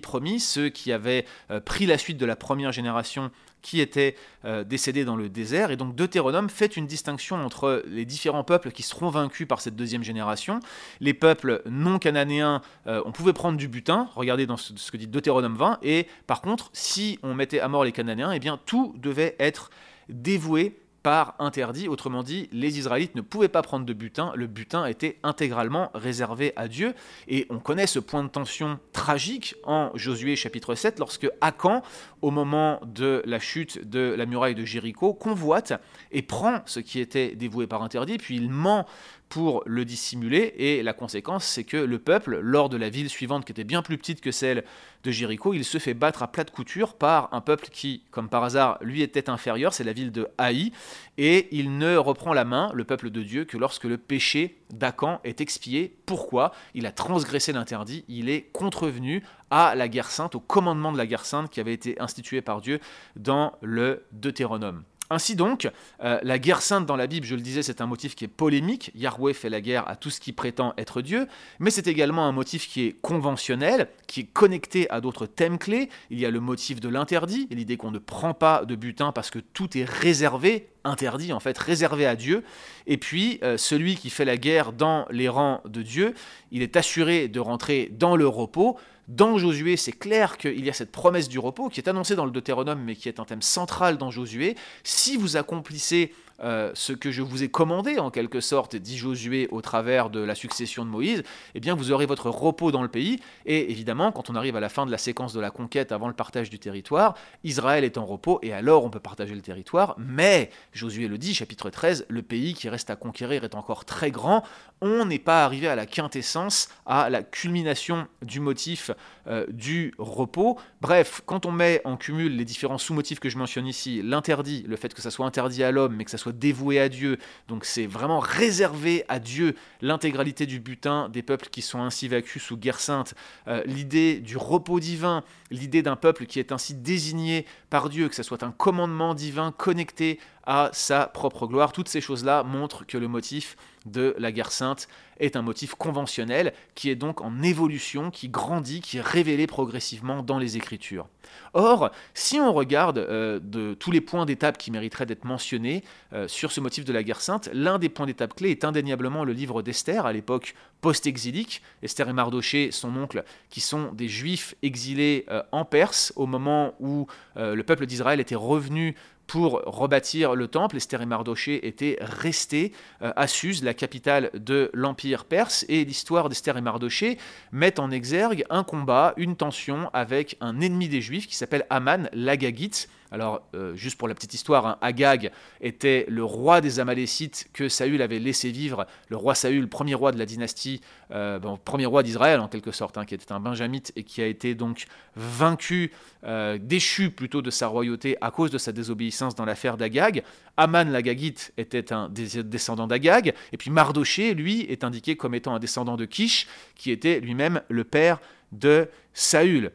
promis, 0.00 0.40
ceux 0.40 0.70
qui 0.70 0.90
avaient 0.90 1.26
euh, 1.50 1.60
pris 1.60 1.84
la 1.84 1.98
suite 1.98 2.16
de 2.16 2.24
la 2.24 2.34
première 2.34 2.72
génération 2.72 3.30
qui 3.60 3.80
était 3.80 4.16
euh, 4.44 4.64
décédés 4.64 5.04
dans 5.04 5.14
le 5.14 5.28
désert. 5.28 5.70
Et 5.70 5.76
donc 5.76 5.94
Deutéronome 5.94 6.48
fait 6.48 6.76
une 6.76 6.86
distinction 6.86 7.36
entre 7.36 7.84
les 7.86 8.04
différents 8.04 8.42
peuples 8.42 8.72
qui 8.72 8.82
seront 8.82 9.10
vaincus 9.10 9.46
par 9.46 9.60
cette 9.60 9.76
deuxième 9.76 10.02
génération. 10.02 10.58
Les 11.00 11.14
peuples 11.14 11.62
non 11.66 12.00
cananéens, 12.00 12.62
on 12.86 13.12
pouvait 13.12 13.32
prendre 13.32 13.56
du 13.56 13.68
butin, 13.68 14.08
regardez 14.16 14.46
dans 14.46 14.56
ce, 14.56 14.90
que 14.90 14.96
dit 14.96 15.06
Deutéronome 15.06 15.54
20, 15.54 15.78
et 15.82 16.08
par 16.26 16.40
contre, 16.40 16.70
si 16.72 17.20
on 17.22 17.34
mettait 17.34 17.60
à 17.60 17.68
mort 17.68 17.84
les 17.84 17.92
Cananéens, 17.92 18.32
eh 18.32 18.40
bien 18.40 18.58
tout 18.66 18.94
devait 18.98 19.36
être 19.38 19.70
dévoué 20.08 20.78
par 21.02 21.34
interdit. 21.38 21.88
Autrement 21.88 22.22
dit, 22.22 22.48
les 22.52 22.78
Israélites 22.78 23.14
ne 23.14 23.20
pouvaient 23.20 23.48
pas 23.48 23.62
prendre 23.62 23.84
de 23.84 23.92
butin. 23.92 24.32
Le 24.36 24.46
butin 24.46 24.86
était 24.86 25.18
intégralement 25.22 25.90
réservé 25.94 26.52
à 26.56 26.68
Dieu. 26.68 26.94
Et 27.28 27.46
on 27.50 27.58
connaît 27.58 27.86
ce 27.86 27.98
point 27.98 28.22
de 28.22 28.28
tension 28.28 28.78
tragique 28.92 29.56
en 29.64 29.90
Josué 29.94 30.36
chapitre 30.36 30.74
7, 30.74 30.98
lorsque 30.98 31.28
Akan, 31.40 31.82
au 32.20 32.30
moment 32.30 32.80
de 32.86 33.22
la 33.26 33.40
chute 33.40 33.88
de 33.88 34.14
la 34.16 34.26
muraille 34.26 34.54
de 34.54 34.64
Jéricho, 34.64 35.12
convoite 35.12 35.72
et 36.12 36.22
prend 36.22 36.60
ce 36.66 36.80
qui 36.80 37.00
était 37.00 37.34
dévoué 37.34 37.66
par 37.66 37.82
interdit, 37.82 38.18
puis 38.18 38.36
il 38.36 38.48
ment 38.48 38.86
pour 39.32 39.62
le 39.64 39.86
dissimuler. 39.86 40.52
Et 40.58 40.82
la 40.82 40.92
conséquence, 40.92 41.46
c'est 41.46 41.64
que 41.64 41.78
le 41.78 41.98
peuple, 41.98 42.38
lors 42.40 42.68
de 42.68 42.76
la 42.76 42.90
ville 42.90 43.08
suivante, 43.08 43.46
qui 43.46 43.52
était 43.52 43.64
bien 43.64 43.80
plus 43.80 43.96
petite 43.96 44.20
que 44.20 44.30
celle 44.30 44.62
de 45.04 45.10
Jéricho, 45.10 45.54
il 45.54 45.64
se 45.64 45.78
fait 45.78 45.94
battre 45.94 46.22
à 46.22 46.30
plate 46.30 46.50
couture 46.50 46.92
par 46.92 47.32
un 47.32 47.40
peuple 47.40 47.68
qui, 47.72 48.02
comme 48.10 48.28
par 48.28 48.44
hasard, 48.44 48.76
lui 48.82 49.00
était 49.00 49.30
inférieur, 49.30 49.72
c'est 49.72 49.84
la 49.84 49.94
ville 49.94 50.12
de 50.12 50.28
Haï, 50.36 50.70
et 51.16 51.48
il 51.50 51.78
ne 51.78 51.96
reprend 51.96 52.34
la 52.34 52.44
main, 52.44 52.70
le 52.74 52.84
peuple 52.84 53.08
de 53.08 53.22
Dieu, 53.22 53.46
que 53.46 53.56
lorsque 53.56 53.84
le 53.84 53.96
péché 53.96 54.58
d'Acan 54.68 55.18
est 55.24 55.40
expié. 55.40 55.96
Pourquoi? 56.04 56.52
Il 56.74 56.84
a 56.84 56.92
transgressé 56.92 57.54
l'interdit, 57.54 58.04
il 58.08 58.28
est 58.28 58.50
contrevenu 58.52 59.22
à 59.50 59.74
la 59.74 59.88
guerre 59.88 60.10
sainte, 60.10 60.34
au 60.34 60.40
commandement 60.40 60.92
de 60.92 60.98
la 60.98 61.06
guerre 61.06 61.24
sainte 61.24 61.48
qui 61.48 61.58
avait 61.58 61.72
été 61.72 61.98
institué 62.02 62.42
par 62.42 62.60
Dieu 62.60 62.80
dans 63.16 63.54
le 63.62 64.04
Deutéronome. 64.12 64.82
Ainsi 65.12 65.36
donc, 65.36 65.68
euh, 66.02 66.18
la 66.22 66.38
guerre 66.38 66.62
sainte 66.62 66.86
dans 66.86 66.96
la 66.96 67.06
Bible, 67.06 67.26
je 67.26 67.34
le 67.34 67.42
disais, 67.42 67.62
c'est 67.62 67.82
un 67.82 67.86
motif 67.86 68.14
qui 68.14 68.24
est 68.24 68.28
polémique. 68.28 68.90
Yahweh 68.94 69.34
fait 69.34 69.50
la 69.50 69.60
guerre 69.60 69.86
à 69.86 69.94
tout 69.94 70.08
ce 70.08 70.20
qui 70.20 70.32
prétend 70.32 70.72
être 70.78 71.02
Dieu, 71.02 71.28
mais 71.58 71.70
c'est 71.70 71.86
également 71.86 72.24
un 72.26 72.32
motif 72.32 72.66
qui 72.66 72.86
est 72.86 72.96
conventionnel, 73.02 73.88
qui 74.06 74.20
est 74.20 74.32
connecté 74.32 74.88
à 74.88 75.02
d'autres 75.02 75.26
thèmes 75.26 75.58
clés. 75.58 75.90
Il 76.08 76.18
y 76.18 76.24
a 76.24 76.30
le 76.30 76.40
motif 76.40 76.80
de 76.80 76.88
l'interdit, 76.88 77.46
l'idée 77.50 77.76
qu'on 77.76 77.90
ne 77.90 77.98
prend 77.98 78.32
pas 78.32 78.64
de 78.64 78.74
butin 78.74 79.12
parce 79.12 79.28
que 79.28 79.38
tout 79.38 79.76
est 79.76 79.84
réservé, 79.84 80.70
interdit 80.84 81.34
en 81.34 81.40
fait, 81.40 81.58
réservé 81.58 82.06
à 82.06 82.16
Dieu. 82.16 82.42
Et 82.86 82.96
puis, 82.96 83.38
euh, 83.42 83.58
celui 83.58 83.96
qui 83.96 84.08
fait 84.08 84.24
la 84.24 84.38
guerre 84.38 84.72
dans 84.72 85.04
les 85.10 85.28
rangs 85.28 85.60
de 85.66 85.82
Dieu, 85.82 86.14
il 86.52 86.62
est 86.62 86.74
assuré 86.78 87.28
de 87.28 87.38
rentrer 87.38 87.90
dans 87.92 88.16
le 88.16 88.26
repos. 88.26 88.78
Dans 89.08 89.36
Josué, 89.36 89.76
c'est 89.76 89.92
clair 89.92 90.38
qu'il 90.38 90.64
y 90.64 90.70
a 90.70 90.72
cette 90.72 90.92
promesse 90.92 91.28
du 91.28 91.38
repos 91.38 91.68
qui 91.68 91.80
est 91.80 91.88
annoncée 91.88 92.14
dans 92.14 92.24
le 92.24 92.30
Deutéronome, 92.30 92.80
mais 92.82 92.94
qui 92.94 93.08
est 93.08 93.18
un 93.18 93.24
thème 93.24 93.42
central 93.42 93.98
dans 93.98 94.10
Josué. 94.10 94.56
Si 94.84 95.16
vous 95.16 95.36
accomplissez 95.36 96.14
euh, 96.42 96.70
ce 96.74 96.92
que 96.92 97.10
je 97.10 97.22
vous 97.22 97.42
ai 97.42 97.48
commandé 97.48 97.98
en 97.98 98.10
quelque 98.10 98.40
sorte, 98.40 98.76
dit 98.76 98.96
Josué 98.98 99.48
au 99.50 99.60
travers 99.60 100.10
de 100.10 100.20
la 100.20 100.34
succession 100.34 100.84
de 100.84 100.90
Moïse, 100.90 101.22
eh 101.54 101.60
bien 101.60 101.74
vous 101.74 101.92
aurez 101.92 102.06
votre 102.06 102.30
repos 102.30 102.72
dans 102.72 102.82
le 102.82 102.88
pays. 102.88 103.20
Et 103.46 103.70
évidemment, 103.70 104.12
quand 104.12 104.30
on 104.30 104.34
arrive 104.34 104.56
à 104.56 104.60
la 104.60 104.68
fin 104.68 104.86
de 104.86 104.90
la 104.90 104.98
séquence 104.98 105.32
de 105.32 105.40
la 105.40 105.50
conquête 105.50 105.92
avant 105.92 106.08
le 106.08 106.14
partage 106.14 106.50
du 106.50 106.58
territoire, 106.58 107.14
Israël 107.44 107.84
est 107.84 107.98
en 107.98 108.06
repos 108.06 108.38
et 108.42 108.52
alors 108.52 108.84
on 108.84 108.90
peut 108.90 109.00
partager 109.00 109.34
le 109.34 109.40
territoire. 109.40 109.94
Mais, 109.98 110.50
Josué 110.72 111.08
le 111.08 111.18
dit, 111.18 111.34
chapitre 111.34 111.70
13, 111.70 112.06
le 112.08 112.22
pays 112.22 112.54
qui 112.54 112.68
reste 112.68 112.90
à 112.90 112.96
conquérir 112.96 113.44
est 113.44 113.54
encore 113.54 113.84
très 113.84 114.10
grand. 114.10 114.42
On 114.80 115.04
n'est 115.04 115.18
pas 115.18 115.44
arrivé 115.44 115.68
à 115.68 115.76
la 115.76 115.86
quintessence, 115.86 116.68
à 116.86 117.08
la 117.08 117.22
culmination 117.22 118.08
du 118.22 118.40
motif 118.40 118.90
euh, 119.28 119.46
du 119.48 119.94
repos. 119.98 120.58
Bref, 120.80 121.22
quand 121.24 121.46
on 121.46 121.52
met 121.52 121.80
en 121.84 121.96
cumul 121.96 122.36
les 122.36 122.44
différents 122.44 122.78
sous-motifs 122.78 123.20
que 123.20 123.28
je 123.28 123.38
mentionne 123.38 123.66
ici, 123.66 124.02
l'interdit, 124.02 124.64
le 124.66 124.76
fait 124.76 124.92
que 124.92 125.00
ça 125.00 125.10
soit 125.10 125.26
interdit 125.26 125.62
à 125.62 125.70
l'homme, 125.70 125.94
mais 125.94 126.04
que 126.04 126.10
ça 126.10 126.18
soit 126.18 126.31
dévoué 126.32 126.80
à 126.80 126.88
Dieu. 126.88 127.18
Donc 127.48 127.64
c'est 127.64 127.86
vraiment 127.86 128.20
réservé 128.20 129.04
à 129.08 129.18
Dieu 129.18 129.54
l'intégralité 129.80 130.46
du 130.46 130.60
butin 130.60 131.08
des 131.08 131.22
peuples 131.22 131.48
qui 131.50 131.62
sont 131.62 131.80
ainsi 131.80 132.08
vaincus 132.08 132.42
sous 132.42 132.56
guerre 132.56 132.80
sainte. 132.80 133.14
Euh, 133.48 133.62
l'idée 133.66 134.20
du 134.20 134.36
repos 134.36 134.80
divin, 134.80 135.24
l'idée 135.50 135.82
d'un 135.82 135.96
peuple 135.96 136.26
qui 136.26 136.38
est 136.38 136.52
ainsi 136.52 136.74
désigné 136.74 137.46
par 137.70 137.88
Dieu, 137.88 138.08
que 138.08 138.14
ce 138.14 138.22
soit 138.22 138.42
un 138.42 138.52
commandement 138.52 139.14
divin 139.14 139.52
connecté 139.52 140.18
à 140.44 140.70
sa 140.72 141.06
propre 141.06 141.46
gloire. 141.46 141.72
Toutes 141.72 141.88
ces 141.88 142.00
choses-là 142.00 142.42
montrent 142.42 142.86
que 142.86 142.98
le 142.98 143.08
motif 143.08 143.56
de 143.86 144.14
la 144.18 144.32
guerre 144.32 144.52
sainte 144.52 144.88
est 145.18 145.36
un 145.36 145.42
motif 145.42 145.74
conventionnel 145.74 146.52
qui 146.74 146.90
est 146.90 146.96
donc 146.96 147.20
en 147.20 147.42
évolution, 147.42 148.10
qui 148.10 148.28
grandit, 148.28 148.80
qui 148.80 148.98
est 148.98 149.02
révélé 149.02 149.46
progressivement 149.46 150.22
dans 150.22 150.38
les 150.38 150.56
Écritures. 150.56 151.08
Or, 151.54 151.90
si 152.14 152.40
on 152.40 152.52
regarde 152.52 152.98
euh, 152.98 153.38
de 153.42 153.74
tous 153.74 153.90
les 153.90 154.00
points 154.00 154.26
d'étape 154.26 154.58
qui 154.58 154.70
mériteraient 154.70 155.06
d'être 155.06 155.24
mentionnés 155.24 155.84
euh, 156.12 156.28
sur 156.28 156.52
ce 156.52 156.60
motif 156.60 156.84
de 156.84 156.92
la 156.92 157.02
guerre 157.02 157.20
sainte, 157.20 157.48
l'un 157.52 157.78
des 157.78 157.88
points 157.88 158.06
d'étape 158.06 158.34
clés 158.34 158.50
est 158.50 158.64
indéniablement 158.64 159.24
le 159.24 159.32
livre 159.32 159.62
d'Esther, 159.62 160.06
à 160.06 160.12
l'époque 160.12 160.54
post-exilique. 160.80 161.62
Esther 161.82 162.08
et 162.08 162.12
Mardoché, 162.12 162.70
son 162.72 162.96
oncle, 162.96 163.24
qui 163.50 163.60
sont 163.60 163.92
des 163.92 164.08
juifs 164.08 164.54
exilés 164.62 165.24
euh, 165.30 165.42
en 165.52 165.64
Perse 165.64 166.12
au 166.16 166.26
moment 166.26 166.74
où 166.80 167.06
le 167.36 167.62
peuple 167.62 167.86
d'Israël 167.86 168.20
était 168.20 168.34
revenu 168.34 168.94
pour 169.32 169.62
rebâtir 169.64 170.34
le 170.34 170.46
temple. 170.46 170.76
Esther 170.76 171.00
et 171.00 171.06
Mardoché 171.06 171.66
étaient 171.66 171.96
restés 172.02 172.72
euh, 173.00 173.14
à 173.16 173.26
Suse, 173.26 173.64
la 173.64 173.72
capitale 173.72 174.30
de 174.34 174.70
l'Empire 174.74 175.24
perse, 175.24 175.64
et 175.70 175.86
l'histoire 175.86 176.28
d'Esther 176.28 176.58
et 176.58 176.60
Mardoché 176.60 177.16
met 177.50 177.80
en 177.80 177.90
exergue 177.90 178.44
un 178.50 178.62
combat, 178.62 179.14
une 179.16 179.36
tension 179.36 179.88
avec 179.94 180.36
un 180.42 180.60
ennemi 180.60 180.86
des 180.86 181.00
Juifs 181.00 181.26
qui 181.26 181.34
s'appelle 181.34 181.64
Aman 181.70 182.10
l'Agagite. 182.12 182.90
Alors, 183.12 183.46
euh, 183.54 183.76
juste 183.76 183.98
pour 183.98 184.08
la 184.08 184.14
petite 184.14 184.32
histoire, 184.32 184.66
hein, 184.66 184.78
Agag 184.80 185.32
était 185.60 186.06
le 186.08 186.24
roi 186.24 186.62
des 186.62 186.80
Amalécites 186.80 187.46
que 187.52 187.68
Saül 187.68 188.00
avait 188.00 188.18
laissé 188.18 188.50
vivre, 188.50 188.86
le 189.10 189.18
roi 189.18 189.34
Saül, 189.34 189.68
premier 189.68 189.94
roi 189.94 190.12
de 190.12 190.18
la 190.18 190.24
dynastie, 190.24 190.80
euh, 191.10 191.38
premier 191.62 191.84
roi 191.84 192.02
d'Israël 192.02 192.40
en 192.40 192.48
quelque 192.48 192.72
sorte, 192.72 192.96
hein, 192.96 193.04
qui 193.04 193.14
était 193.14 193.30
un 193.30 193.38
benjamite 193.38 193.92
et 193.96 194.02
qui 194.02 194.22
a 194.22 194.26
été 194.26 194.54
donc 194.54 194.86
vaincu, 195.14 195.92
euh, 196.24 196.56
déchu 196.58 197.10
plutôt 197.10 197.42
de 197.42 197.50
sa 197.50 197.66
royauté 197.66 198.16
à 198.22 198.30
cause 198.30 198.50
de 198.50 198.56
sa 198.56 198.72
désobéissance 198.72 199.34
dans 199.34 199.44
l'affaire 199.44 199.76
d'Agag. 199.76 200.22
Aman 200.56 200.84
l'Agagite 200.90 201.52
était 201.58 201.92
un 201.92 202.08
descendant 202.08 202.86
d'Agag, 202.86 203.34
et 203.52 203.58
puis 203.58 203.70
Mardoché, 203.70 204.32
lui, 204.32 204.62
est 204.62 204.84
indiqué 204.84 205.16
comme 205.16 205.34
étant 205.34 205.54
un 205.54 205.58
descendant 205.58 205.98
de 205.98 206.06
Kish, 206.06 206.46
qui 206.76 206.90
était 206.90 207.20
lui-même 207.20 207.60
le 207.68 207.84
père 207.84 208.20
de 208.52 208.88
Saül. 209.12 209.70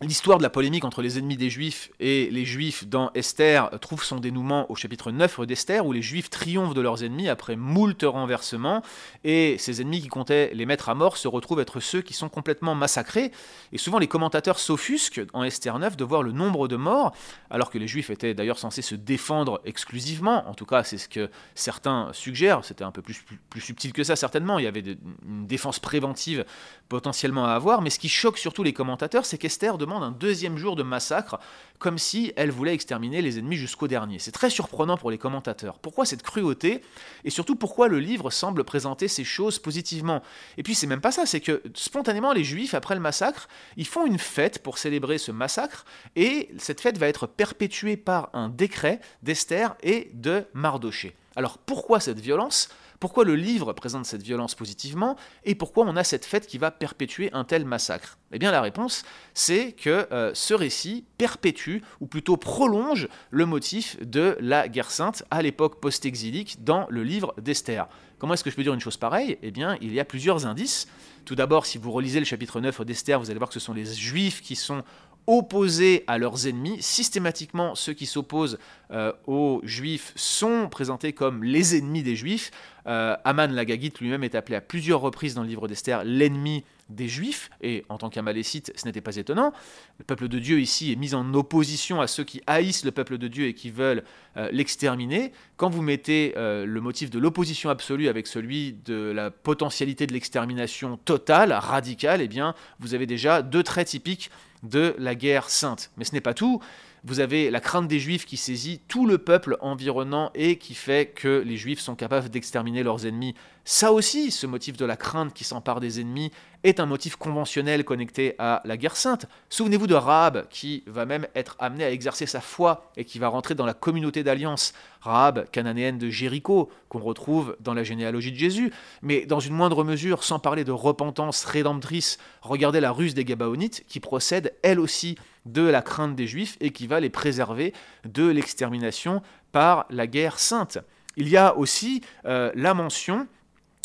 L'histoire 0.00 0.38
de 0.38 0.42
la 0.42 0.50
polémique 0.50 0.84
entre 0.84 1.02
les 1.02 1.20
ennemis 1.20 1.36
des 1.36 1.50
Juifs 1.50 1.92
et 2.00 2.28
les 2.28 2.44
Juifs 2.44 2.84
dans 2.84 3.12
Esther 3.14 3.70
trouve 3.80 4.02
son 4.02 4.18
dénouement 4.18 4.68
au 4.68 4.74
chapitre 4.74 5.12
9 5.12 5.42
d'Esther, 5.42 5.86
où 5.86 5.92
les 5.92 6.02
Juifs 6.02 6.30
triomphent 6.30 6.74
de 6.74 6.80
leurs 6.80 7.04
ennemis 7.04 7.28
après 7.28 7.54
moult 7.54 8.02
renversements, 8.02 8.82
et 9.22 9.54
ces 9.58 9.80
ennemis 9.80 10.02
qui 10.02 10.08
comptaient 10.08 10.50
les 10.52 10.66
mettre 10.66 10.88
à 10.88 10.96
mort 10.96 11.16
se 11.16 11.28
retrouvent 11.28 11.60
être 11.60 11.78
ceux 11.78 12.02
qui 12.02 12.12
sont 12.12 12.28
complètement 12.28 12.74
massacrés. 12.74 13.30
Et 13.70 13.78
souvent 13.78 14.00
les 14.00 14.08
commentateurs 14.08 14.58
s'offusquent 14.58 15.22
en 15.32 15.44
Esther 15.44 15.78
9 15.78 15.96
de 15.96 16.02
voir 16.02 16.24
le 16.24 16.32
nombre 16.32 16.66
de 16.66 16.74
morts, 16.74 17.14
alors 17.48 17.70
que 17.70 17.78
les 17.78 17.86
Juifs 17.86 18.10
étaient 18.10 18.34
d'ailleurs 18.34 18.58
censés 18.58 18.82
se 18.82 18.96
défendre 18.96 19.60
exclusivement, 19.64 20.48
en 20.48 20.54
tout 20.54 20.66
cas 20.66 20.82
c'est 20.82 20.98
ce 20.98 21.08
que 21.08 21.30
certains 21.54 22.10
suggèrent, 22.12 22.64
c'était 22.64 22.82
un 22.82 22.90
peu 22.90 23.00
plus, 23.00 23.24
plus, 23.48 23.60
subtil 23.60 23.92
que 23.92 24.02
ça 24.02 24.16
certainement, 24.16 24.58
il 24.58 24.64
y 24.64 24.68
avait 24.68 24.82
une 25.24 25.46
défense 25.46 25.78
préventive 25.78 26.44
potentiellement 26.88 27.46
à 27.46 27.52
avoir, 27.52 27.80
mais 27.80 27.90
ce 27.90 28.00
qui 28.00 28.08
choque 28.08 28.38
surtout 28.38 28.64
les 28.64 28.72
commentateurs, 28.72 29.24
c'est 29.24 29.38
qu'Esther 29.38 29.78
demande 29.84 30.02
un 30.02 30.10
deuxième 30.10 30.56
jour 30.56 30.76
de 30.76 30.82
massacre, 30.82 31.38
comme 31.78 31.98
si 31.98 32.32
elle 32.36 32.50
voulait 32.50 32.74
exterminer 32.74 33.20
les 33.20 33.38
ennemis 33.38 33.56
jusqu'au 33.56 33.88
dernier. 33.88 34.18
C'est 34.18 34.32
très 34.32 34.50
surprenant 34.50 34.96
pour 34.96 35.10
les 35.10 35.18
commentateurs. 35.18 35.78
Pourquoi 35.78 36.04
cette 36.06 36.22
cruauté? 36.22 36.82
Et 37.24 37.30
surtout, 37.30 37.56
pourquoi 37.56 37.88
le 37.88 37.98
livre 37.98 38.30
semble 38.30 38.64
présenter 38.64 39.08
ces 39.08 39.24
choses 39.24 39.58
positivement? 39.58 40.22
Et 40.56 40.62
puis, 40.62 40.74
c'est 40.74 40.86
même 40.86 41.00
pas 41.00 41.12
ça, 41.12 41.26
c'est 41.26 41.40
que 41.40 41.62
spontanément, 41.74 42.32
les 42.32 42.44
Juifs, 42.44 42.74
après 42.74 42.94
le 42.94 43.00
massacre, 43.00 43.48
ils 43.76 43.86
font 43.86 44.06
une 44.06 44.18
fête 44.18 44.62
pour 44.62 44.78
célébrer 44.78 45.18
ce 45.18 45.32
massacre, 45.32 45.84
et 46.16 46.50
cette 46.58 46.80
fête 46.80 46.98
va 46.98 47.08
être 47.08 47.26
perpétuée 47.26 47.96
par 47.96 48.30
un 48.32 48.48
décret 48.48 49.00
d'Esther 49.22 49.74
et 49.82 50.10
de 50.14 50.44
Mardoché. 50.54 51.16
Alors, 51.36 51.58
pourquoi 51.58 52.00
cette 52.00 52.20
violence? 52.20 52.68
Pourquoi 53.04 53.26
le 53.26 53.36
livre 53.36 53.74
présente 53.74 54.06
cette 54.06 54.22
violence 54.22 54.54
positivement 54.54 55.16
et 55.44 55.54
pourquoi 55.54 55.84
on 55.84 55.94
a 55.94 56.04
cette 56.04 56.24
fête 56.24 56.46
qui 56.46 56.56
va 56.56 56.70
perpétuer 56.70 57.28
un 57.34 57.44
tel 57.44 57.66
massacre 57.66 58.16
Eh 58.32 58.38
bien 58.38 58.50
la 58.50 58.62
réponse, 58.62 59.02
c'est 59.34 59.72
que 59.72 60.08
euh, 60.10 60.30
ce 60.32 60.54
récit 60.54 61.04
perpétue, 61.18 61.80
ou 62.00 62.06
plutôt 62.06 62.38
prolonge, 62.38 63.08
le 63.28 63.44
motif 63.44 64.00
de 64.00 64.38
la 64.40 64.68
guerre 64.68 64.90
sainte 64.90 65.22
à 65.30 65.42
l'époque 65.42 65.82
post-exilique 65.82 66.64
dans 66.64 66.86
le 66.88 67.04
livre 67.04 67.34
d'Esther. 67.36 67.88
Comment 68.18 68.32
est-ce 68.32 68.44
que 68.44 68.48
je 68.48 68.56
peux 68.56 68.62
dire 68.62 68.72
une 68.72 68.80
chose 68.80 68.96
pareille? 68.96 69.36
Eh 69.42 69.50
bien, 69.50 69.76
il 69.82 69.92
y 69.92 70.00
a 70.00 70.06
plusieurs 70.06 70.46
indices. 70.46 70.88
Tout 71.26 71.34
d'abord, 71.34 71.66
si 71.66 71.76
vous 71.76 71.92
relisez 71.92 72.20
le 72.20 72.24
chapitre 72.24 72.58
9 72.62 72.86
d'Esther, 72.86 73.20
vous 73.20 73.28
allez 73.28 73.38
voir 73.38 73.48
que 73.50 73.54
ce 73.54 73.60
sont 73.60 73.74
les 73.74 73.84
Juifs 73.84 74.40
qui 74.40 74.56
sont 74.56 74.82
opposés 75.26 76.04
à 76.06 76.18
leurs 76.18 76.46
ennemis. 76.46 76.78
Systématiquement, 76.80 77.74
ceux 77.74 77.92
qui 77.92 78.06
s'opposent 78.06 78.58
euh, 78.90 79.12
aux 79.26 79.60
Juifs 79.64 80.12
sont 80.16 80.68
présentés 80.68 81.12
comme 81.12 81.44
les 81.44 81.76
ennemis 81.76 82.02
des 82.02 82.16
Juifs. 82.16 82.50
Euh, 82.86 83.16
Aman 83.24 83.50
l'Agagite 83.52 84.00
lui-même 84.00 84.24
est 84.24 84.34
appelé 84.34 84.56
à 84.56 84.60
plusieurs 84.60 85.00
reprises 85.00 85.34
dans 85.34 85.42
le 85.42 85.48
livre 85.48 85.68
d'Esther 85.68 86.04
l'ennemi 86.04 86.64
des 86.88 87.08
Juifs, 87.08 87.50
et 87.62 87.84
en 87.88 87.98
tant 87.98 88.10
qu'Amalécite, 88.10 88.72
ce 88.76 88.84
n'était 88.86 89.00
pas 89.00 89.16
étonnant. 89.16 89.52
Le 89.98 90.04
peuple 90.04 90.28
de 90.28 90.38
Dieu 90.38 90.60
ici 90.60 90.92
est 90.92 90.96
mis 90.96 91.14
en 91.14 91.32
opposition 91.34 92.00
à 92.00 92.06
ceux 92.06 92.24
qui 92.24 92.42
haïssent 92.46 92.84
le 92.84 92.90
peuple 92.90 93.18
de 93.18 93.28
Dieu 93.28 93.46
et 93.46 93.54
qui 93.54 93.70
veulent 93.70 94.04
euh, 94.36 94.48
l'exterminer. 94.52 95.32
Quand 95.56 95.70
vous 95.70 95.82
mettez 95.82 96.34
euh, 96.36 96.66
le 96.66 96.80
motif 96.80 97.10
de 97.10 97.18
l'opposition 97.18 97.70
absolue 97.70 98.08
avec 98.08 98.26
celui 98.26 98.74
de 98.84 99.12
la 99.14 99.30
potentialité 99.30 100.06
de 100.06 100.12
l'extermination 100.12 100.98
totale, 100.98 101.52
radicale, 101.52 102.20
eh 102.20 102.28
bien, 102.28 102.54
vous 102.80 102.94
avez 102.94 103.06
déjà 103.06 103.42
deux 103.42 103.62
traits 103.62 103.88
typiques 103.88 104.30
de 104.62 104.94
la 104.98 105.14
guerre 105.14 105.50
sainte. 105.50 105.90
Mais 105.96 106.04
ce 106.04 106.12
n'est 106.12 106.20
pas 106.20 106.34
tout. 106.34 106.60
Vous 107.06 107.20
avez 107.20 107.50
la 107.50 107.60
crainte 107.60 107.86
des 107.86 107.98
Juifs 107.98 108.24
qui 108.24 108.38
saisit 108.38 108.80
tout 108.88 109.04
le 109.04 109.18
peuple 109.18 109.58
environnant 109.60 110.30
et 110.34 110.56
qui 110.56 110.72
fait 110.72 111.12
que 111.14 111.42
les 111.44 111.58
Juifs 111.58 111.80
sont 111.80 111.96
capables 111.96 112.30
d'exterminer 112.30 112.82
leurs 112.82 113.04
ennemis. 113.04 113.34
Ça 113.66 113.92
aussi, 113.92 114.30
ce 114.30 114.46
motif 114.46 114.78
de 114.78 114.86
la 114.86 114.96
crainte 114.96 115.34
qui 115.34 115.44
s'empare 115.44 115.80
des 115.80 116.00
ennemis, 116.00 116.30
est 116.62 116.80
un 116.80 116.86
motif 116.86 117.16
conventionnel 117.16 117.84
connecté 117.84 118.34
à 118.38 118.62
la 118.64 118.78
guerre 118.78 118.96
sainte. 118.96 119.26
Souvenez-vous 119.50 119.86
de 119.86 119.94
Rahab, 119.94 120.48
qui 120.48 120.82
va 120.86 121.04
même 121.04 121.26
être 121.34 121.56
amené 121.58 121.84
à 121.84 121.90
exercer 121.90 122.24
sa 122.24 122.40
foi 122.40 122.90
et 122.96 123.04
qui 123.04 123.18
va 123.18 123.28
rentrer 123.28 123.54
dans 123.54 123.66
la 123.66 123.74
communauté 123.74 124.22
d'alliance. 124.22 124.72
Rahab, 125.02 125.44
cananéenne 125.50 125.98
de 125.98 126.08
Jéricho, 126.08 126.70
qu'on 126.88 127.00
retrouve 127.00 127.54
dans 127.60 127.74
la 127.74 127.84
généalogie 127.84 128.32
de 128.32 128.38
Jésus. 128.38 128.72
Mais 129.02 129.26
dans 129.26 129.40
une 129.40 129.52
moindre 129.52 129.84
mesure, 129.84 130.24
sans 130.24 130.38
parler 130.38 130.64
de 130.64 130.72
repentance 130.72 131.44
rédemptrice, 131.44 132.16
regardez 132.40 132.80
la 132.80 132.92
ruse 132.92 133.12
des 133.12 133.26
Gabaonites, 133.26 133.84
qui 133.88 134.00
procède 134.00 134.54
elle 134.62 134.80
aussi 134.80 135.16
de 135.46 135.62
la 135.62 135.82
crainte 135.82 136.14
des 136.14 136.26
Juifs 136.26 136.56
et 136.60 136.70
qui 136.70 136.86
va 136.86 137.00
les 137.00 137.10
préserver 137.10 137.72
de 138.04 138.26
l'extermination 138.26 139.22
par 139.52 139.86
la 139.90 140.06
guerre 140.06 140.38
sainte. 140.38 140.78
Il 141.16 141.28
y 141.28 141.36
a 141.36 141.56
aussi 141.56 142.02
euh, 142.24 142.50
la 142.54 142.74
mention 142.74 143.28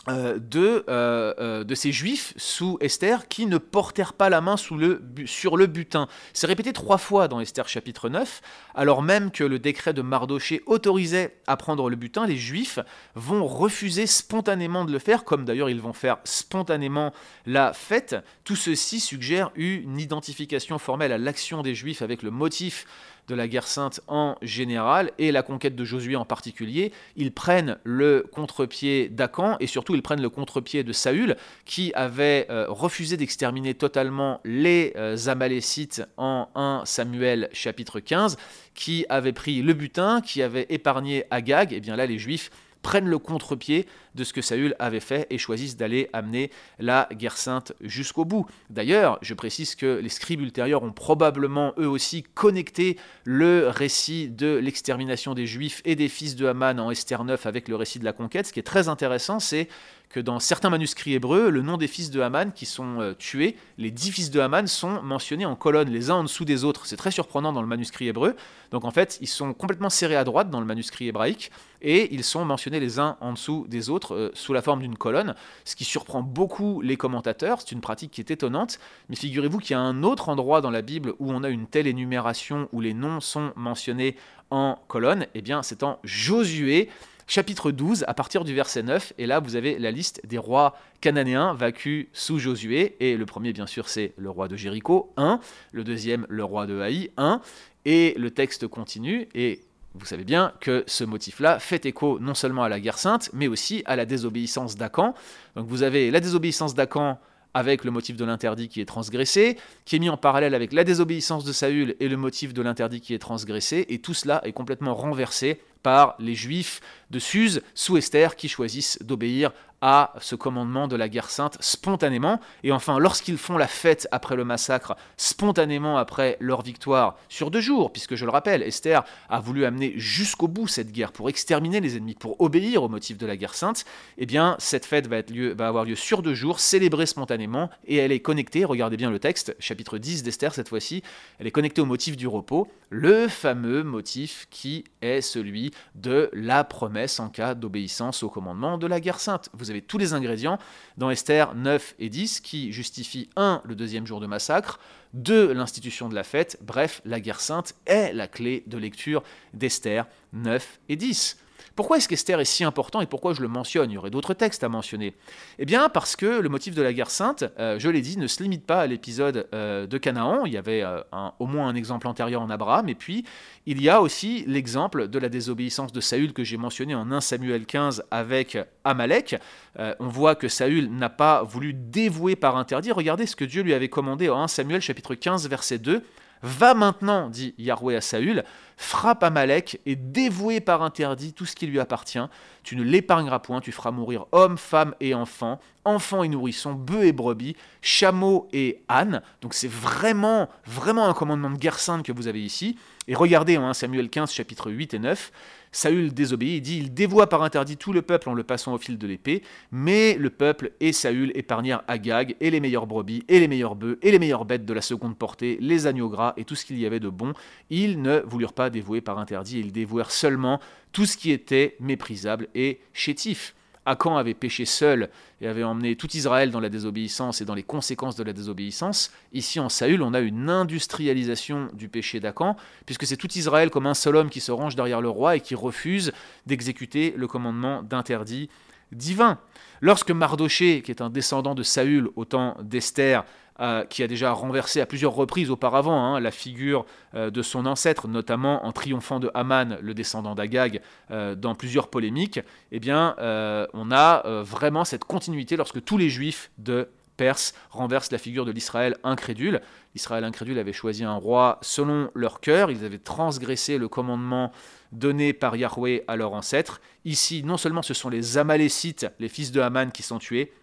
de, 0.07 0.85
euh, 0.89 1.33
euh, 1.39 1.63
de 1.63 1.75
ces 1.75 1.91
juifs 1.91 2.33
sous 2.37 2.77
Esther 2.81 3.27
qui 3.27 3.45
ne 3.45 3.57
portèrent 3.57 4.13
pas 4.13 4.29
la 4.29 4.41
main 4.41 4.57
sur 4.57 4.77
le 4.77 5.65
butin. 5.67 6.07
C'est 6.33 6.47
répété 6.47 6.73
trois 6.73 6.97
fois 6.97 7.27
dans 7.27 7.39
Esther 7.39 7.67
chapitre 7.67 8.09
9, 8.09 8.41
alors 8.75 9.01
même 9.01 9.31
que 9.31 9.43
le 9.43 9.59
décret 9.59 9.93
de 9.93 10.01
Mardoché 10.01 10.61
autorisait 10.65 11.37
à 11.47 11.57
prendre 11.57 11.89
le 11.89 11.95
butin, 11.95 12.25
les 12.25 12.37
juifs 12.37 12.79
vont 13.15 13.45
refuser 13.45 14.07
spontanément 14.07 14.85
de 14.85 14.91
le 14.91 14.99
faire, 14.99 15.23
comme 15.23 15.45
d'ailleurs 15.45 15.69
ils 15.69 15.81
vont 15.81 15.93
faire 15.93 16.17
spontanément 16.23 17.13
la 17.45 17.73
fête. 17.73 18.15
Tout 18.43 18.55
ceci 18.55 18.99
suggère 18.99 19.51
une 19.55 19.99
identification 19.99 20.79
formelle 20.79 21.11
à 21.11 21.17
l'action 21.17 21.61
des 21.61 21.75
juifs 21.75 22.01
avec 22.01 22.23
le 22.23 22.31
motif 22.31 22.85
de 23.29 23.35
la 23.35 23.47
guerre 23.47 23.67
sainte 23.67 24.01
en 24.07 24.35
général 24.41 25.11
et 25.19 25.31
la 25.31 25.43
conquête 25.43 25.75
de 25.75 25.85
Josué 25.85 26.15
en 26.15 26.25
particulier, 26.25 26.91
ils 27.15 27.31
prennent 27.31 27.77
le 27.83 28.25
contre-pied 28.33 29.07
d'Acan 29.07 29.55
et 29.59 29.67
surtout 29.67 29.95
ils 29.95 30.01
prennent 30.01 30.21
le 30.21 30.29
contre-pied 30.29 30.83
de 30.83 30.91
Saül 30.91 31.37
qui 31.63 31.93
avait 31.93 32.47
euh, 32.49 32.65
refusé 32.67 33.15
d'exterminer 33.15 33.75
totalement 33.75 34.41
les 34.43 34.93
euh, 34.97 35.15
Amalécites 35.27 36.01
en 36.17 36.49
1 36.55 36.81
Samuel 36.85 37.49
chapitre 37.53 37.99
15, 37.99 38.37
qui 38.73 39.05
avait 39.09 39.33
pris 39.33 39.61
le 39.61 39.73
butin, 39.73 40.21
qui 40.21 40.41
avait 40.41 40.65
épargné 40.69 41.25
Agag, 41.29 41.71
et 41.71 41.79
bien 41.79 41.95
là 41.95 42.07
les 42.07 42.17
Juifs 42.17 42.49
prennent 42.81 43.07
le 43.07 43.19
contre-pied 43.19 43.87
de 44.15 44.23
ce 44.23 44.33
que 44.33 44.41
Saül 44.41 44.75
avait 44.79 44.99
fait 44.99 45.27
et 45.29 45.37
choisissent 45.37 45.77
d'aller 45.77 46.09
amener 46.13 46.51
la 46.79 47.07
guerre 47.13 47.37
sainte 47.37 47.73
jusqu'au 47.81 48.25
bout. 48.25 48.45
D'ailleurs, 48.69 49.19
je 49.21 49.33
précise 49.33 49.75
que 49.75 49.99
les 50.01 50.09
scribes 50.09 50.41
ultérieurs 50.41 50.83
ont 50.83 50.91
probablement 50.91 51.73
eux 51.77 51.87
aussi 51.87 52.23
connecté 52.23 52.97
le 53.23 53.67
récit 53.67 54.29
de 54.29 54.55
l'extermination 54.55 55.33
des 55.33 55.45
Juifs 55.45 55.81
et 55.85 55.95
des 55.95 56.09
fils 56.09 56.35
de 56.35 56.45
Haman 56.45 56.79
en 56.79 56.91
Esther 56.91 57.23
9 57.23 57.45
avec 57.45 57.67
le 57.67 57.75
récit 57.75 57.99
de 57.99 58.05
la 58.05 58.13
conquête. 58.13 58.47
Ce 58.47 58.53
qui 58.53 58.59
est 58.59 58.63
très 58.63 58.87
intéressant, 58.87 59.39
c'est 59.39 59.67
que 60.09 60.19
dans 60.19 60.39
certains 60.39 60.71
manuscrits 60.71 61.13
hébreux, 61.13 61.51
le 61.51 61.61
nom 61.61 61.77
des 61.77 61.87
fils 61.87 62.09
de 62.09 62.19
Haman 62.19 62.51
qui 62.51 62.65
sont 62.65 62.99
euh, 62.99 63.13
tués, 63.13 63.55
les 63.77 63.91
dix 63.91 64.11
fils 64.11 64.31
de 64.31 64.39
Haman 64.39 64.65
sont 64.65 65.03
mentionnés 65.03 65.45
en 65.45 65.55
colonnes, 65.55 65.89
les 65.89 66.09
uns 66.09 66.15
en 66.15 66.23
dessous 66.23 66.45
des 66.45 66.63
autres. 66.63 66.87
C'est 66.87 66.97
très 66.97 67.11
surprenant 67.11 67.53
dans 67.53 67.61
le 67.61 67.67
manuscrit 67.67 68.07
hébreu. 68.07 68.35
Donc 68.71 68.85
en 68.85 68.91
fait, 68.91 69.19
ils 69.21 69.27
sont 69.27 69.53
complètement 69.53 69.91
serrés 69.91 70.15
à 70.15 70.23
droite 70.23 70.49
dans 70.49 70.59
le 70.59 70.65
manuscrit 70.65 71.07
hébraïque 71.07 71.51
et 71.83 72.11
ils 72.13 72.23
sont 72.23 72.43
mentionnés 72.43 72.79
les 72.79 72.99
uns 72.99 73.17
en 73.21 73.33
dessous 73.33 73.67
des 73.69 73.91
autres 73.91 74.15
euh, 74.15 74.31
sous 74.33 74.51
la 74.51 74.63
forme 74.63 74.81
d'une 74.81 74.97
colonne, 74.97 75.35
ce 75.63 75.75
qui 75.75 75.85
surprend 75.85 76.23
beaucoup 76.23 76.81
les 76.81 76.97
commentateurs. 76.97 77.61
C'est 77.61 77.71
une 77.71 77.81
pratique 77.81 78.09
qui 78.09 78.21
est 78.21 78.31
étonnante. 78.31 78.79
Mais 79.09 79.15
figurez-vous 79.15 79.59
qu'il 79.59 79.71
y 79.71 79.75
a 79.75 79.79
un 79.79 80.01
autre 80.01 80.29
endroit 80.29 80.61
dans 80.61 80.71
la 80.71 80.81
Bible 80.81 81.13
où 81.19 81.31
on 81.31 81.43
a 81.43 81.49
une 81.49 81.67
telle 81.67 81.85
énumération 81.85 82.67
où 82.71 82.81
les 82.81 82.95
noms 82.95 83.21
sont 83.21 83.53
mentionnés 83.55 84.15
en 84.49 84.79
colonne. 84.87 85.27
Eh 85.35 85.41
bien, 85.43 85.61
c'est 85.61 85.83
en 85.83 85.99
Josué 86.03 86.89
chapitre 87.29 87.71
12, 87.71 88.03
à 88.07 88.13
partir 88.13 88.43
du 88.43 88.53
verset 88.53 88.81
9. 88.81 89.13
Et 89.19 89.27
là, 89.27 89.39
vous 89.39 89.55
avez 89.55 89.77
la 89.77 89.91
liste 89.91 90.19
des 90.25 90.39
rois 90.39 90.75
cananéens 90.99 91.53
vaincus 91.53 92.07
sous 92.11 92.39
Josué. 92.39 92.97
Et 92.99 93.15
le 93.15 93.25
premier, 93.25 93.53
bien 93.53 93.67
sûr, 93.67 93.87
c'est 93.87 94.13
le 94.17 94.31
roi 94.31 94.47
de 94.47 94.57
Jéricho, 94.57 95.13
1. 95.15 95.39
Le 95.71 95.83
deuxième, 95.83 96.25
le 96.27 96.43
roi 96.43 96.65
de 96.65 96.81
Haï, 96.81 97.11
1. 97.17 97.39
Et 97.85 98.15
le 98.17 98.31
texte 98.31 98.67
continue. 98.67 99.29
Et 99.35 99.61
vous 99.93 100.05
savez 100.05 100.23
bien 100.23 100.53
que 100.59 100.83
ce 100.87 101.03
motif-là 101.03 101.59
fait 101.59 101.85
écho 101.85 102.19
non 102.19 102.33
seulement 102.33 102.63
à 102.63 102.69
la 102.69 102.79
guerre 102.79 102.97
sainte, 102.97 103.29
mais 103.31 103.47
aussi 103.47 103.83
à 103.85 103.95
la 103.95 104.05
désobéissance 104.05 104.75
d'Acan. 104.75 105.13
Donc 105.55 105.67
vous 105.67 105.83
avez 105.83 106.09
la 106.09 106.19
désobéissance 106.19 106.73
d'Acan 106.73 107.19
avec 107.53 107.83
le 107.83 107.91
motif 107.91 108.15
de 108.15 108.25
l'interdit 108.25 108.69
qui 108.69 108.81
est 108.81 108.85
transgressé, 108.85 109.57
qui 109.85 109.95
est 109.95 109.99
mis 109.99 110.09
en 110.09 110.17
parallèle 110.17 110.53
avec 110.53 110.73
la 110.73 110.83
désobéissance 110.83 111.43
de 111.43 111.51
Saül 111.51 111.95
et 111.99 112.07
le 112.07 112.17
motif 112.17 112.53
de 112.53 112.61
l'interdit 112.61 113.01
qui 113.01 113.13
est 113.13 113.19
transgressé, 113.19 113.85
et 113.89 113.99
tout 113.99 114.13
cela 114.13 114.41
est 114.45 114.53
complètement 114.53 114.93
renversé 114.93 115.59
par 115.83 116.15
les 116.19 116.35
Juifs 116.35 116.81
de 117.09 117.19
Suse 117.19 117.61
sous 117.73 117.97
Esther 117.97 118.35
qui 118.35 118.49
choisissent 118.49 118.99
d'obéir 119.01 119.51
à 119.81 120.13
ce 120.19 120.35
commandement 120.35 120.87
de 120.87 120.95
la 120.95 121.09
guerre 121.09 121.29
sainte 121.29 121.57
spontanément. 121.61 122.39
Et 122.63 122.71
enfin, 122.71 122.99
lorsqu'ils 122.99 123.37
font 123.37 123.57
la 123.57 123.67
fête 123.67 124.07
après 124.11 124.35
le 124.35 124.45
massacre, 124.45 124.95
spontanément 125.17 125.97
après 125.97 126.37
leur 126.39 126.61
victoire 126.61 127.17
sur 127.29 127.51
deux 127.51 127.61
jours, 127.61 127.91
puisque 127.91 128.15
je 128.15 128.25
le 128.25 128.31
rappelle, 128.31 128.63
Esther 128.63 129.03
a 129.29 129.39
voulu 129.39 129.65
amener 129.65 129.93
jusqu'au 129.95 130.47
bout 130.47 130.67
cette 130.67 130.91
guerre 130.91 131.11
pour 131.11 131.29
exterminer 131.29 131.79
les 131.79 131.97
ennemis, 131.97 132.15
pour 132.15 132.39
obéir 132.41 132.83
au 132.83 132.89
motif 132.89 133.17
de 133.17 133.25
la 133.25 133.37
guerre 133.37 133.55
sainte, 133.55 133.85
eh 134.17 134.25
bien 134.25 134.55
cette 134.59 134.85
fête 134.85 135.07
va, 135.07 135.17
être 135.17 135.31
lieu, 135.31 135.53
va 135.53 135.67
avoir 135.67 135.85
lieu 135.85 135.95
sur 135.95 136.21
deux 136.21 136.33
jours, 136.33 136.59
célébrée 136.59 137.05
spontanément, 137.05 137.69
et 137.85 137.97
elle 137.97 138.11
est 138.11 138.19
connectée, 138.19 138.65
regardez 138.65 138.97
bien 138.97 139.11
le 139.11 139.19
texte, 139.19 139.55
chapitre 139.59 139.97
10 139.97 140.23
d'Esther 140.23 140.53
cette 140.53 140.69
fois-ci, 140.69 141.03
elle 141.39 141.47
est 141.47 141.51
connectée 141.51 141.81
au 141.81 141.85
motif 141.85 142.17
du 142.17 142.27
repos, 142.27 142.67
le 142.89 143.27
fameux 143.27 143.83
motif 143.83 144.47
qui 144.49 144.83
est 145.01 145.21
celui 145.21 145.71
de 145.95 146.29
la 146.33 146.63
promesse 146.63 147.19
en 147.19 147.29
cas 147.29 147.53
d'obéissance 147.53 148.23
au 148.23 148.29
commandement 148.29 148.77
de 148.77 148.87
la 148.87 148.99
guerre 148.99 149.19
sainte. 149.19 149.49
Vous 149.53 149.68
avez 149.69 149.81
tous 149.81 149.97
les 149.97 150.13
ingrédients 150.13 150.57
dans 150.97 151.09
Esther 151.09 151.55
9 151.55 151.95
et 151.99 152.09
10 152.09 152.41
qui 152.41 152.71
justifient 152.71 153.29
1. 153.35 153.61
le 153.65 153.75
deuxième 153.75 154.05
jour 154.05 154.19
de 154.19 154.27
massacre, 154.27 154.79
2. 155.13 155.53
l'institution 155.53 156.09
de 156.09 156.15
la 156.15 156.23
fête, 156.23 156.57
bref, 156.61 157.01
la 157.05 157.19
guerre 157.19 157.39
sainte 157.39 157.75
est 157.85 158.13
la 158.13 158.27
clé 158.27 158.63
de 158.67 158.77
lecture 158.77 159.23
d'Esther 159.53 160.05
9 160.33 160.79
et 160.89 160.95
10. 160.95 161.37
Pourquoi 161.75 161.97
est-ce 161.97 162.07
qu'Esther 162.07 162.39
est 162.39 162.45
si 162.45 162.63
important 162.63 163.01
et 163.01 163.05
pourquoi 163.05 163.33
je 163.33 163.41
le 163.41 163.47
mentionne? 163.47 163.91
Il 163.91 163.95
y 163.95 163.97
aurait 163.97 164.09
d'autres 164.09 164.33
textes 164.33 164.63
à 164.63 164.69
mentionner. 164.69 165.15
Eh 165.57 165.65
bien, 165.65 165.89
parce 165.89 166.15
que 166.15 166.25
le 166.25 166.49
motif 166.49 166.75
de 166.75 166.81
la 166.81 166.93
guerre 166.93 167.09
sainte, 167.09 167.43
euh, 167.59 167.79
je 167.79 167.89
l'ai 167.89 168.01
dit, 168.01 168.17
ne 168.17 168.27
se 168.27 168.41
limite 168.43 168.65
pas 168.65 168.81
à 168.81 168.87
l'épisode 168.87 169.47
euh, 169.53 169.87
de 169.87 169.97
Canaan. 169.97 170.45
Il 170.45 170.53
y 170.53 170.57
avait 170.57 170.83
euh, 170.83 171.01
au 171.39 171.45
moins 171.45 171.67
un 171.67 171.75
exemple 171.75 172.07
antérieur 172.07 172.41
en 172.41 172.49
Abraham. 172.49 172.89
Et 172.89 172.95
puis, 172.95 173.25
il 173.65 173.81
y 173.81 173.89
a 173.89 174.01
aussi 174.01 174.43
l'exemple 174.47 175.07
de 175.07 175.19
la 175.19 175.29
désobéissance 175.29 175.91
de 175.91 176.01
Saül 176.01 176.33
que 176.33 176.43
j'ai 176.43 176.57
mentionné 176.57 176.95
en 176.95 177.11
1 177.11 177.21
Samuel 177.21 177.65
15 177.65 178.03
avec 178.11 178.57
Amalek. 178.83 179.35
on 179.77 180.07
voit 180.07 180.35
que 180.35 180.47
Saül 180.47 180.89
n'a 180.89 181.09
pas 181.09 181.43
voulu 181.43 181.73
dévouer 181.73 182.35
par 182.35 182.57
interdit. 182.57 182.91
Regardez 182.91 183.25
ce 183.25 183.35
que 183.35 183.45
Dieu 183.45 183.61
lui 183.61 183.73
avait 183.73 183.89
commandé 183.89 184.29
en 184.29 184.41
1 184.41 184.47
Samuel 184.47 184.81
chapitre 184.81 185.15
15 185.15 185.47
verset 185.47 185.77
2. 185.77 186.03
Va 186.41 186.73
maintenant, 186.73 187.29
dit 187.29 187.53
Yahweh 187.57 187.97
à 187.97 188.01
Saül, 188.01 188.43
frappe 188.77 189.23
Amalek 189.23 189.81
et 189.85 189.97
dévoué 189.97 190.61
par 190.61 190.81
interdit 190.83 191.33
tout 191.33 191.45
ce 191.45 191.55
qui 191.55 191.67
lui 191.67 191.79
appartient. 191.79 192.19
Tu 192.63 192.77
ne 192.77 192.83
l'épargneras 192.83 193.39
point, 193.39 193.59
tu 193.59 193.73
feras 193.73 193.91
mourir 193.91 194.25
hommes, 194.31 194.57
femmes 194.57 194.95
et 195.01 195.13
enfants, 195.13 195.59
enfants 195.83 196.23
et 196.23 196.29
nourrissons, 196.29 196.73
bœufs 196.73 197.05
et 197.05 197.11
brebis, 197.11 197.57
chameaux 197.81 198.47
et 198.53 198.81
ânes. 198.87 199.21
Donc 199.41 199.53
c'est 199.53 199.69
vraiment, 199.69 200.47
vraiment 200.65 201.09
un 201.09 201.13
commandement 201.13 201.49
de 201.49 201.57
guerre 201.57 201.79
sainte 201.79 202.05
que 202.05 202.13
vous 202.13 202.27
avez 202.27 202.41
ici. 202.41 202.77
Et 203.09 203.15
regardez 203.15 203.57
en 203.57 203.67
1 203.67 203.73
Samuel 203.73 204.09
15, 204.09 204.31
chapitre 204.31 204.71
8 204.71 204.93
et 204.93 204.99
9, 204.99 205.31
Saül 205.71 206.13
désobéit, 206.13 206.57
il 206.57 206.61
dit 206.61 206.77
Il 206.77 206.93
dévoie 206.93 207.27
par 207.27 207.43
interdit 207.43 207.77
tout 207.77 207.93
le 207.93 208.01
peuple 208.01 208.29
en 208.29 208.33
le 208.33 208.43
passant 208.43 208.73
au 208.73 208.77
fil 208.77 208.97
de 208.97 209.07
l'épée, 209.07 209.43
mais 209.71 210.15
le 210.15 210.29
peuple 210.29 210.71
et 210.79 210.93
Saül 210.93 211.31
épargnèrent 211.35 211.83
Agag 211.87 212.35
et 212.39 212.49
les 212.49 212.59
meilleures 212.59 212.87
brebis 212.87 213.23
et 213.27 213.39
les 213.39 213.47
meilleurs 213.47 213.75
bœufs 213.75 213.99
et 214.01 214.11
les 214.11 214.19
meilleures 214.19 214.45
bêtes 214.45 214.65
de 214.65 214.73
la 214.73 214.81
seconde 214.81 215.17
portée, 215.17 215.57
les 215.61 215.87
agneaux 215.87 216.09
gras 216.09 216.33
et 216.37 216.45
tout 216.45 216.55
ce 216.55 216.65
qu'il 216.65 216.79
y 216.79 216.85
avait 216.85 216.99
de 216.99 217.09
bon. 217.09 217.33
Ils 217.69 218.01
ne 218.01 218.19
voulurent 218.25 218.53
pas 218.53 218.69
dévouer 218.69 219.01
par 219.01 219.19
interdit, 219.19 219.59
ils 219.59 219.71
dévouèrent 219.71 220.11
seulement 220.11 220.59
tout 220.91 221.05
ce 221.05 221.17
qui 221.17 221.31
était 221.31 221.75
méprisable 221.79 222.47
et 222.55 222.79
chétif. 222.93 223.53
Akan 223.89 224.17
avait 224.17 224.35
péché 224.35 224.65
seul 224.65 225.09
et 225.41 225.47
avait 225.47 225.63
emmené 225.63 225.95
tout 225.95 226.15
Israël 226.15 226.51
dans 226.51 226.59
la 226.59 226.69
désobéissance 226.69 227.41
et 227.41 227.45
dans 227.45 227.55
les 227.55 227.63
conséquences 227.63 228.15
de 228.15 228.23
la 228.23 228.33
désobéissance. 228.33 229.11
Ici 229.33 229.59
en 229.59 229.67
Saül, 229.67 230.03
on 230.03 230.13
a 230.13 230.19
une 230.19 230.49
industrialisation 230.49 231.69
du 231.73 231.89
péché 231.89 232.19
d'Akan, 232.19 232.55
puisque 232.85 233.07
c'est 233.07 233.17
tout 233.17 233.31
Israël 233.33 233.71
comme 233.71 233.87
un 233.87 233.95
seul 233.95 234.15
homme 234.15 234.29
qui 234.29 234.41
se 234.41 234.51
range 234.51 234.75
derrière 234.75 235.01
le 235.01 235.09
roi 235.09 235.37
et 235.37 235.41
qui 235.41 235.55
refuse 235.55 236.11
d'exécuter 236.45 237.13
le 237.17 237.27
commandement 237.27 237.81
d'interdit 237.81 238.49
divin. 238.91 239.39
Lorsque 239.81 240.11
Mardoché, 240.11 240.81
qui 240.83 240.91
est 240.91 241.01
un 241.01 241.09
descendant 241.09 241.55
de 241.55 241.63
Saül 241.63 242.09
au 242.15 242.25
temps 242.25 242.57
d'Esther, 242.61 243.25
euh, 243.61 243.83
qui 243.83 244.03
a 244.03 244.07
déjà 244.07 244.31
renversé 244.31 244.79
à 244.79 244.85
plusieurs 244.85 245.13
reprises 245.13 245.49
auparavant 245.51 246.15
hein, 246.15 246.19
la 246.19 246.31
figure 246.31 246.85
euh, 247.13 247.29
de 247.29 247.41
son 247.41 247.65
ancêtre, 247.65 248.07
notamment 248.07 248.65
en 248.65 248.71
triomphant 248.71 249.19
de 249.19 249.29
Haman, 249.33 249.77
le 249.81 249.93
descendant 249.93 250.33
d'Agag, 250.33 250.81
euh, 251.11 251.35
dans 251.35 251.55
plusieurs 251.55 251.89
polémiques, 251.89 252.39
eh 252.71 252.79
bien, 252.79 253.15
on 253.19 253.91
a 253.91 254.23
vraiment 254.43 254.85
cette 254.85 255.03
continuité 255.03 255.57
lorsque 255.57 255.83
tous 255.83 255.97
les 255.97 256.09
juifs 256.09 256.51
de 256.57 256.89
Perse 257.17 257.53
renversent 257.69 258.13
la 258.13 258.17
figure 258.17 258.45
de 258.45 258.51
l'Israël 258.51 258.95
incrédule. 259.03 259.59
L'Israël 259.93 260.23
incrédule 260.23 260.57
avait 260.57 260.71
choisi 260.71 261.03
un 261.03 261.15
roi 261.15 261.59
selon 261.61 262.09
leur 262.15 262.39
cœur, 262.39 262.71
ils 262.71 262.85
avaient 262.85 262.97
transgressé 262.97 263.77
le 263.77 263.89
commandement 263.89 264.53
donné 264.93 265.33
par 265.33 265.57
Yahweh 265.57 266.05
à 266.07 266.15
leur 266.15 266.31
ancêtre. 266.31 266.79
Ici, 267.03 267.43
non 267.43 267.57
seulement 267.57 267.81
ce 267.81 267.93
sont 267.93 268.07
les 268.07 268.37
Amalécites, 268.37 269.07
les 269.19 269.27
fils 269.27 269.51
de 269.51 269.59
Haman, 269.59 269.91
qui 269.91 270.01
sont 270.01 270.17
tués, 270.17 270.53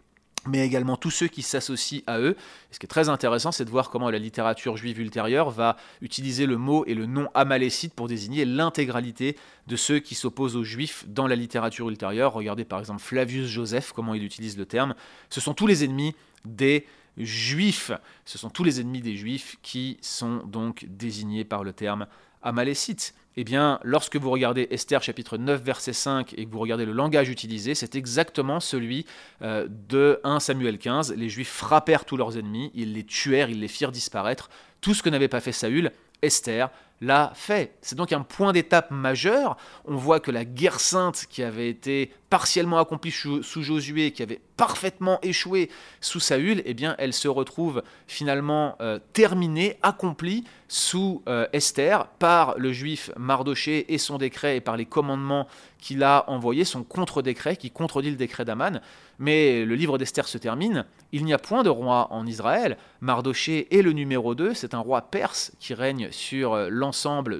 mais 0.47 0.65
également 0.65 0.97
tous 0.97 1.11
ceux 1.11 1.29
qui 1.29 1.43
s'associent 1.43 2.03
à 2.07 2.19
eux. 2.19 2.37
ce 2.71 2.79
qui 2.79 2.87
est 2.87 2.89
très 2.89 3.09
intéressant, 3.09 3.53
c'est 3.53 3.65
de 3.65 3.71
voir 3.71 3.91
comment 3.91 4.11
la 4.11 4.19
littérature 4.19 4.77
juive 4.77 5.01
ultérieure 5.01 5.51
va 5.51 5.77
utiliser 6.01 6.47
le 6.47 6.57
mot 6.57 6.85
et 6.87 6.95
le 6.95 7.07
nom 7.07 7.29
amalécite 7.35 7.95
pour 7.95 8.09
désigner 8.09 8.45
l'intégralité 8.45 9.37
de 9.67 9.77
ceux 9.77 9.99
qui 9.99 10.15
s'opposent 10.15 10.57
aux 10.57 10.65
juifs 10.65 11.05
dans 11.09 11.27
la 11.27 11.37
littérature 11.37 11.89
ultérieure. 11.89 12.33
Regardez 12.33 12.65
par 12.65 12.79
exemple 12.79 13.03
Flavius 13.03 13.49
Joseph, 13.49 13.93
comment 13.93 14.15
il 14.15 14.25
utilise 14.25 14.57
le 14.57 14.67
terme. 14.67 14.95
Ce 15.31 15.41
sont 15.41 15.55
tous 15.55 15.67
les 15.67 15.85
ennemis 15.85 16.15
des 16.45 16.87
juifs. 17.17 17.91
Ce 18.25 18.39
sont 18.39 18.51
tous 18.51 18.65
les 18.65 18.81
ennemis 18.81 19.01
des 19.01 19.17
juifs 19.17 19.57
qui 19.63 19.99
sont 20.01 20.39
donc 20.47 20.87
désignés 20.89 21.45
par 21.45 21.65
le 21.65 21.73
terme 21.73 22.07
amalécite 22.43 23.15
eh 23.39 23.45
bien, 23.45 23.79
lorsque 23.83 24.17
vous 24.17 24.31
regardez 24.31 24.67
Esther 24.71 25.03
chapitre 25.03 25.37
9 25.37 25.63
verset 25.63 25.93
5 25.93 26.33
et 26.39 26.47
que 26.47 26.51
vous 26.51 26.59
regardez 26.59 26.87
le 26.87 26.93
langage 26.93 27.29
utilisé, 27.29 27.75
c'est 27.75 27.95
exactement 27.95 28.61
celui 28.61 29.05
euh, 29.43 29.69
de 29.69 30.21
1 30.25 30.41
Samuel 30.41 30.79
15. 30.79 31.15
Les 31.15 31.29
Juifs 31.29 31.51
frappèrent 31.51 32.07
tous 32.07 32.17
leurs 32.17 32.39
ennemis, 32.39 32.71
ils 32.75 32.95
les 32.95 33.05
tuèrent, 33.05 33.51
ils 33.51 33.61
les 33.61 33.69
firent 33.69 33.93
disparaître. 33.93 34.49
Tout 34.81 34.95
ce 34.95 35.03
que 35.03 35.11
n'avait 35.11 35.29
pas 35.29 35.41
fait 35.41 35.53
Saül, 35.53 35.93
Esther 36.23 36.71
l'a 37.01 37.33
fait. 37.35 37.77
C'est 37.83 37.97
donc 37.97 38.13
un 38.13 38.23
point 38.23 38.53
d'étape 38.53 38.91
majeur. 38.91 39.57
On 39.85 39.97
voit 39.97 40.21
que 40.21 40.31
la 40.31 40.45
guerre 40.45 40.81
sainte 40.81 41.27
qui 41.29 41.43
avait 41.43 41.69
été 41.69 42.11
partiellement 42.31 42.79
accomplie 42.79 43.11
sous, 43.13 43.43
Josué, 43.43 44.11
qui 44.11 44.23
avait 44.23 44.41
parfaitement 44.57 45.21
échoué 45.23 45.71
sous 46.01 46.19
Saül, 46.19 46.63
eh 46.65 46.75
bien, 46.75 46.95
elle 46.99 47.13
se 47.13 47.29
retrouve 47.29 47.83
finalement 48.07 48.77
euh, 48.81 48.99
terminée, 49.13 49.79
accomplie 49.83 50.45
sous 50.69 51.23
euh, 51.29 51.47
Esther 51.53 52.07
par 52.19 52.59
le 52.59 52.73
juif 52.73 53.11
Mardoché 53.17 53.93
et 53.93 53.99
son 53.99 54.19
décret 54.19 54.57
et 54.57 54.61
par 54.61 54.77
les 54.77 54.87
commandements 54.87 55.47
qu'il 55.79 56.03
a 56.03 56.29
envoyés, 56.29 56.65
son 56.65 56.83
contre-décret 56.83 57.57
qui 57.57 57.71
contredit 57.71 58.11
le 58.11 58.17
décret 58.17 58.45
d'Aman. 58.45 58.81
Mais 59.19 59.65
le 59.65 59.75
livre 59.75 59.99
d'Esther 59.99 60.27
se 60.27 60.39
termine, 60.39 60.85
il 61.13 61.25
n'y 61.25 61.33
a 61.33 61.39
point 61.39 61.63
de 61.63 61.71
roi 61.71 62.09
en 62.11 62.27
Israël, 62.27 62.77
Mardoché 63.01 63.69
est 63.77 63.83
le 63.83 63.93
numéro 63.93 64.35
2, 64.35 64.53
c'est 64.55 64.75
un 64.75 64.81
roi 64.81 65.03
perse 65.03 65.53
qui 65.61 65.75
règne 65.75 66.09
sur 66.11 66.55
euh, 66.55 66.69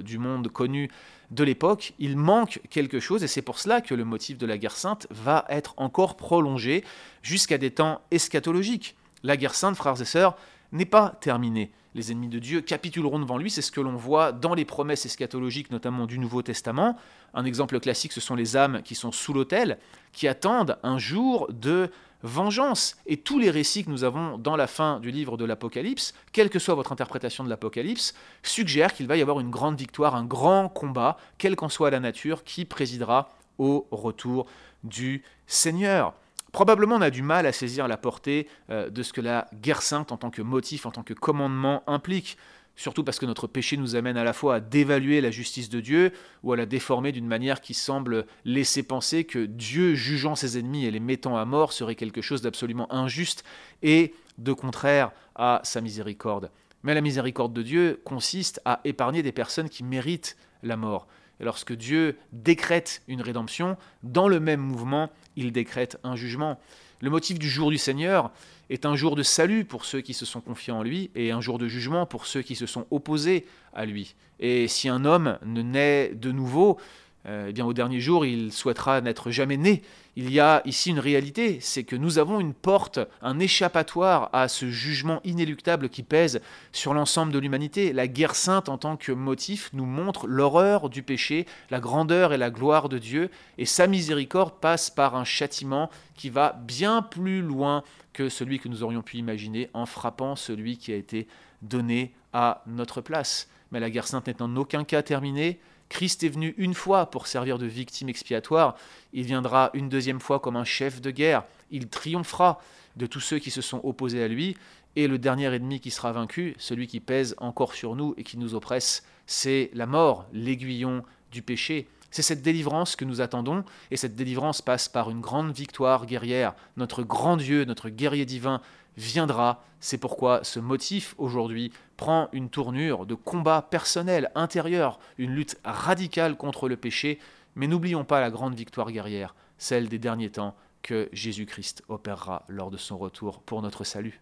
du 0.03 0.17
monde 0.17 0.47
connu 0.49 0.89
de 1.31 1.43
l'époque, 1.43 1.93
il 1.99 2.17
manque 2.17 2.61
quelque 2.69 2.99
chose 2.99 3.23
et 3.23 3.27
c'est 3.27 3.41
pour 3.41 3.59
cela 3.59 3.81
que 3.81 3.93
le 3.93 4.05
motif 4.05 4.37
de 4.37 4.45
la 4.45 4.57
guerre 4.57 4.75
sainte 4.75 5.07
va 5.09 5.45
être 5.49 5.73
encore 5.77 6.15
prolongé 6.15 6.83
jusqu'à 7.21 7.57
des 7.57 7.71
temps 7.71 8.01
eschatologiques. 8.11 8.95
La 9.23 9.35
guerre 9.35 9.55
sainte, 9.55 9.75
frères 9.75 10.01
et 10.01 10.05
sœurs, 10.05 10.37
n'est 10.71 10.85
pas 10.85 11.17
terminée. 11.21 11.71
Les 11.95 12.11
ennemis 12.11 12.27
de 12.27 12.39
Dieu 12.39 12.61
capituleront 12.61 13.19
devant 13.19 13.37
lui, 13.37 13.49
c'est 13.49 13.61
ce 13.61 13.71
que 13.71 13.81
l'on 13.81 13.95
voit 13.95 14.31
dans 14.31 14.53
les 14.53 14.65
promesses 14.65 15.05
eschatologiques, 15.05 15.71
notamment 15.71 16.05
du 16.05 16.19
Nouveau 16.19 16.43
Testament. 16.43 16.95
Un 17.33 17.43
exemple 17.43 17.79
classique, 17.79 18.13
ce 18.13 18.21
sont 18.21 18.35
les 18.35 18.55
âmes 18.55 18.81
qui 18.83 18.93
sont 18.93 19.11
sous 19.11 19.33
l'autel, 19.33 19.79
qui 20.13 20.27
attendent 20.27 20.77
un 20.83 20.99
jour 20.99 21.47
de 21.51 21.89
vengeance. 22.23 22.97
Et 23.05 23.17
tous 23.17 23.39
les 23.39 23.49
récits 23.49 23.83
que 23.83 23.89
nous 23.89 24.03
avons 24.03 24.37
dans 24.37 24.55
la 24.55 24.67
fin 24.67 24.99
du 24.99 25.11
livre 25.11 25.37
de 25.37 25.45
l'Apocalypse, 25.45 26.13
quelle 26.31 26.49
que 26.49 26.59
soit 26.59 26.75
votre 26.75 26.91
interprétation 26.91 27.43
de 27.43 27.49
l'Apocalypse, 27.49 28.13
suggèrent 28.43 28.93
qu'il 28.93 29.07
va 29.07 29.17
y 29.17 29.21
avoir 29.21 29.39
une 29.39 29.49
grande 29.49 29.77
victoire, 29.77 30.15
un 30.15 30.25
grand 30.25 30.69
combat, 30.69 31.17
quelle 31.37 31.55
qu'en 31.55 31.69
soit 31.69 31.89
la 31.89 31.99
nature, 31.99 32.43
qui 32.43 32.65
présidera 32.65 33.29
au 33.57 33.87
retour 33.91 34.47
du 34.83 35.23
Seigneur. 35.47 36.13
Probablement 36.51 36.95
on 36.95 37.01
a 37.01 37.09
du 37.09 37.21
mal 37.21 37.45
à 37.45 37.51
saisir 37.51 37.87
la 37.87 37.97
portée 37.97 38.47
euh, 38.69 38.89
de 38.89 39.03
ce 39.03 39.13
que 39.13 39.21
la 39.21 39.47
guerre 39.53 39.81
sainte 39.81 40.11
en 40.11 40.17
tant 40.17 40.29
que 40.29 40.41
motif, 40.41 40.85
en 40.85 40.91
tant 40.91 41.03
que 41.03 41.13
commandement 41.13 41.83
implique 41.87 42.37
surtout 42.77 43.03
parce 43.03 43.19
que 43.19 43.25
notre 43.25 43.47
péché 43.47 43.75
nous 43.75 43.95
amène 43.97 44.15
à 44.15 44.23
la 44.23 44.31
fois 44.31 44.55
à 44.55 44.59
dévaluer 44.61 45.19
la 45.19 45.31
justice 45.31 45.69
de 45.69 45.81
Dieu 45.81 46.13
ou 46.43 46.53
à 46.53 46.55
la 46.55 46.65
déformer 46.65 47.11
d'une 47.11 47.27
manière 47.27 47.59
qui 47.59 47.73
semble 47.73 48.25
laisser 48.45 48.83
penser 48.83 49.25
que 49.25 49.45
Dieu, 49.45 49.95
jugeant 49.95 50.35
ses 50.35 50.57
ennemis 50.57 50.85
et 50.85 50.91
les 50.91 51.01
mettant 51.01 51.35
à 51.35 51.43
mort, 51.43 51.73
serait 51.73 51.95
quelque 51.95 52.21
chose 52.21 52.41
d'absolument 52.41 52.91
injuste 52.93 53.43
et 53.81 54.13
de 54.37 54.53
contraire 54.53 55.11
à 55.35 55.59
sa 55.63 55.81
miséricorde. 55.81 56.51
Mais 56.83 56.93
la 56.93 57.01
miséricorde 57.01 57.51
de 57.51 57.63
Dieu 57.63 57.99
consiste 58.05 58.61
à 58.63 58.79
épargner 58.85 59.23
des 59.23 59.31
personnes 59.31 59.69
qui 59.69 59.83
méritent 59.83 60.37
la 60.63 60.77
mort. 60.77 61.07
Et 61.39 61.43
lorsque 61.43 61.73
Dieu 61.73 62.17
décrète 62.31 63.01
une 63.07 63.21
rédemption, 63.21 63.77
dans 64.03 64.27
le 64.27 64.39
même 64.39 64.61
mouvement, 64.61 65.09
il 65.35 65.51
décrète 65.51 65.97
un 66.03 66.15
jugement. 66.15 66.59
Le 67.01 67.09
motif 67.09 67.37
du 67.37 67.49
jour 67.49 67.69
du 67.69 67.77
Seigneur 67.77 68.31
est 68.69 68.85
un 68.85 68.95
jour 68.95 69.15
de 69.15 69.23
salut 69.23 69.65
pour 69.65 69.85
ceux 69.85 70.01
qui 70.01 70.13
se 70.13 70.25
sont 70.25 70.41
confiés 70.41 70.73
en 70.73 70.83
lui 70.83 71.11
et 71.15 71.31
un 71.31 71.41
jour 71.41 71.57
de 71.57 71.67
jugement 71.67 72.05
pour 72.05 72.25
ceux 72.25 72.41
qui 72.41 72.55
se 72.55 72.65
sont 72.65 72.85
opposés 72.91 73.45
à 73.73 73.85
lui. 73.85 74.15
Et 74.39 74.67
si 74.67 74.89
un 74.89 75.05
homme 75.05 75.37
ne 75.45 75.61
naît 75.61 76.11
de 76.13 76.31
nouveau, 76.31 76.77
eh 77.25 77.51
bien, 77.51 77.65
au 77.65 77.73
dernier 77.73 77.99
jour, 77.99 78.25
il 78.25 78.53
souhaitera 78.53 79.01
n'être 79.01 79.31
jamais 79.31 79.57
né. 79.57 79.81
Il 80.15 80.31
y 80.31 80.39
a 80.39 80.61
ici 80.65 80.89
une 80.89 80.99
réalité, 80.99 81.59
c'est 81.61 81.83
que 81.83 81.95
nous 81.95 82.17
avons 82.17 82.39
une 82.39 82.53
porte, 82.53 82.99
un 83.21 83.37
échappatoire 83.37 84.29
à 84.33 84.47
ce 84.47 84.69
jugement 84.69 85.19
inéluctable 85.23 85.89
qui 85.89 86.03
pèse 86.03 86.41
sur 86.71 86.93
l'ensemble 86.93 87.31
de 87.31 87.37
l'humanité. 87.37 87.93
La 87.93 88.07
guerre 88.07 88.33
sainte 88.33 88.69
en 88.69 88.77
tant 88.77 88.97
que 88.97 89.11
motif 89.11 89.69
nous 89.73 89.85
montre 89.85 90.25
l'horreur 90.25 90.89
du 90.89 91.03
péché, 91.03 91.45
la 91.69 91.79
grandeur 91.79 92.33
et 92.33 92.37
la 92.37 92.49
gloire 92.49 92.89
de 92.89 92.97
Dieu, 92.97 93.29
et 93.57 93.65
sa 93.65 93.87
miséricorde 93.87 94.55
passe 94.59 94.89
par 94.89 95.15
un 95.15 95.25
châtiment 95.25 95.91
qui 96.15 96.29
va 96.29 96.53
bien 96.65 97.01
plus 97.01 97.41
loin 97.41 97.83
que 98.13 98.29
celui 98.29 98.59
que 98.59 98.69
nous 98.69 98.81
aurions 98.81 99.03
pu 99.03 99.17
imaginer 99.17 99.69
en 99.73 99.85
frappant 99.85 100.35
celui 100.35 100.77
qui 100.77 100.91
a 100.93 100.95
été 100.95 101.27
donné 101.61 102.15
à 102.33 102.63
notre 102.65 103.01
place. 103.01 103.49
Mais 103.71 103.79
la 103.79 103.91
guerre 103.91 104.07
sainte 104.07 104.25
n'est 104.25 104.41
en 104.41 104.55
aucun 104.55 104.83
cas 104.83 105.03
terminée. 105.03 105.59
Christ 105.89 106.23
est 106.23 106.29
venu 106.29 106.53
une 106.57 106.73
fois 106.73 107.09
pour 107.09 107.27
servir 107.27 107.57
de 107.57 107.65
victime 107.65 108.09
expiatoire, 108.09 108.75
il 109.13 109.23
viendra 109.23 109.69
une 109.73 109.89
deuxième 109.89 110.19
fois 110.19 110.39
comme 110.39 110.55
un 110.55 110.65
chef 110.65 111.01
de 111.01 111.11
guerre, 111.11 111.43
il 111.71 111.87
triomphera 111.87 112.61
de 112.95 113.05
tous 113.05 113.19
ceux 113.19 113.39
qui 113.39 113.51
se 113.51 113.61
sont 113.61 113.81
opposés 113.83 114.23
à 114.23 114.27
lui, 114.27 114.57
et 114.95 115.07
le 115.07 115.19
dernier 115.19 115.53
ennemi 115.53 115.79
qui 115.79 115.91
sera 115.91 116.11
vaincu, 116.11 116.55
celui 116.57 116.87
qui 116.87 116.99
pèse 116.99 117.35
encore 117.37 117.75
sur 117.75 117.95
nous 117.95 118.15
et 118.17 118.23
qui 118.23 118.37
nous 118.37 118.55
oppresse, 118.55 119.03
c'est 119.27 119.69
la 119.73 119.85
mort, 119.85 120.25
l'aiguillon 120.33 121.03
du 121.31 121.41
péché. 121.43 121.87
C'est 122.11 122.21
cette 122.21 122.41
délivrance 122.41 122.95
que 122.95 123.05
nous 123.05 123.21
attendons, 123.21 123.63
et 123.91 123.97
cette 123.97 124.15
délivrance 124.15 124.61
passe 124.61 124.87
par 124.89 125.09
une 125.09 125.21
grande 125.21 125.51
victoire 125.51 126.05
guerrière. 126.05 126.55
Notre 126.77 127.03
grand 127.03 127.37
Dieu, 127.37 127.65
notre 127.65 127.89
guerrier 127.89 128.25
divin, 128.25 128.61
viendra. 128.97 129.63
C'est 129.79 129.97
pourquoi 129.97 130.43
ce 130.43 130.59
motif 130.59 131.13
aujourd'hui 131.17 131.71
prend 131.97 132.29
une 132.31 132.49
tournure 132.49 133.05
de 133.05 133.13
combat 133.13 133.61
personnel, 133.61 134.31
intérieur, 134.35 134.99
une 135.17 135.35
lutte 135.35 135.57
radicale 135.63 136.35
contre 136.35 136.67
le 136.67 136.77
péché, 136.77 137.19
mais 137.55 137.67
n'oublions 137.67 138.03
pas 138.03 138.21
la 138.21 138.31
grande 138.31 138.55
victoire 138.55 138.91
guerrière, 138.91 139.35
celle 139.57 139.89
des 139.89 139.99
derniers 139.99 140.31
temps 140.31 140.55
que 140.81 141.09
Jésus-Christ 141.11 141.83
opérera 141.89 142.45
lors 142.47 142.71
de 142.71 142.77
son 142.77 142.97
retour 142.97 143.41
pour 143.41 143.61
notre 143.61 143.83
salut. 143.83 144.21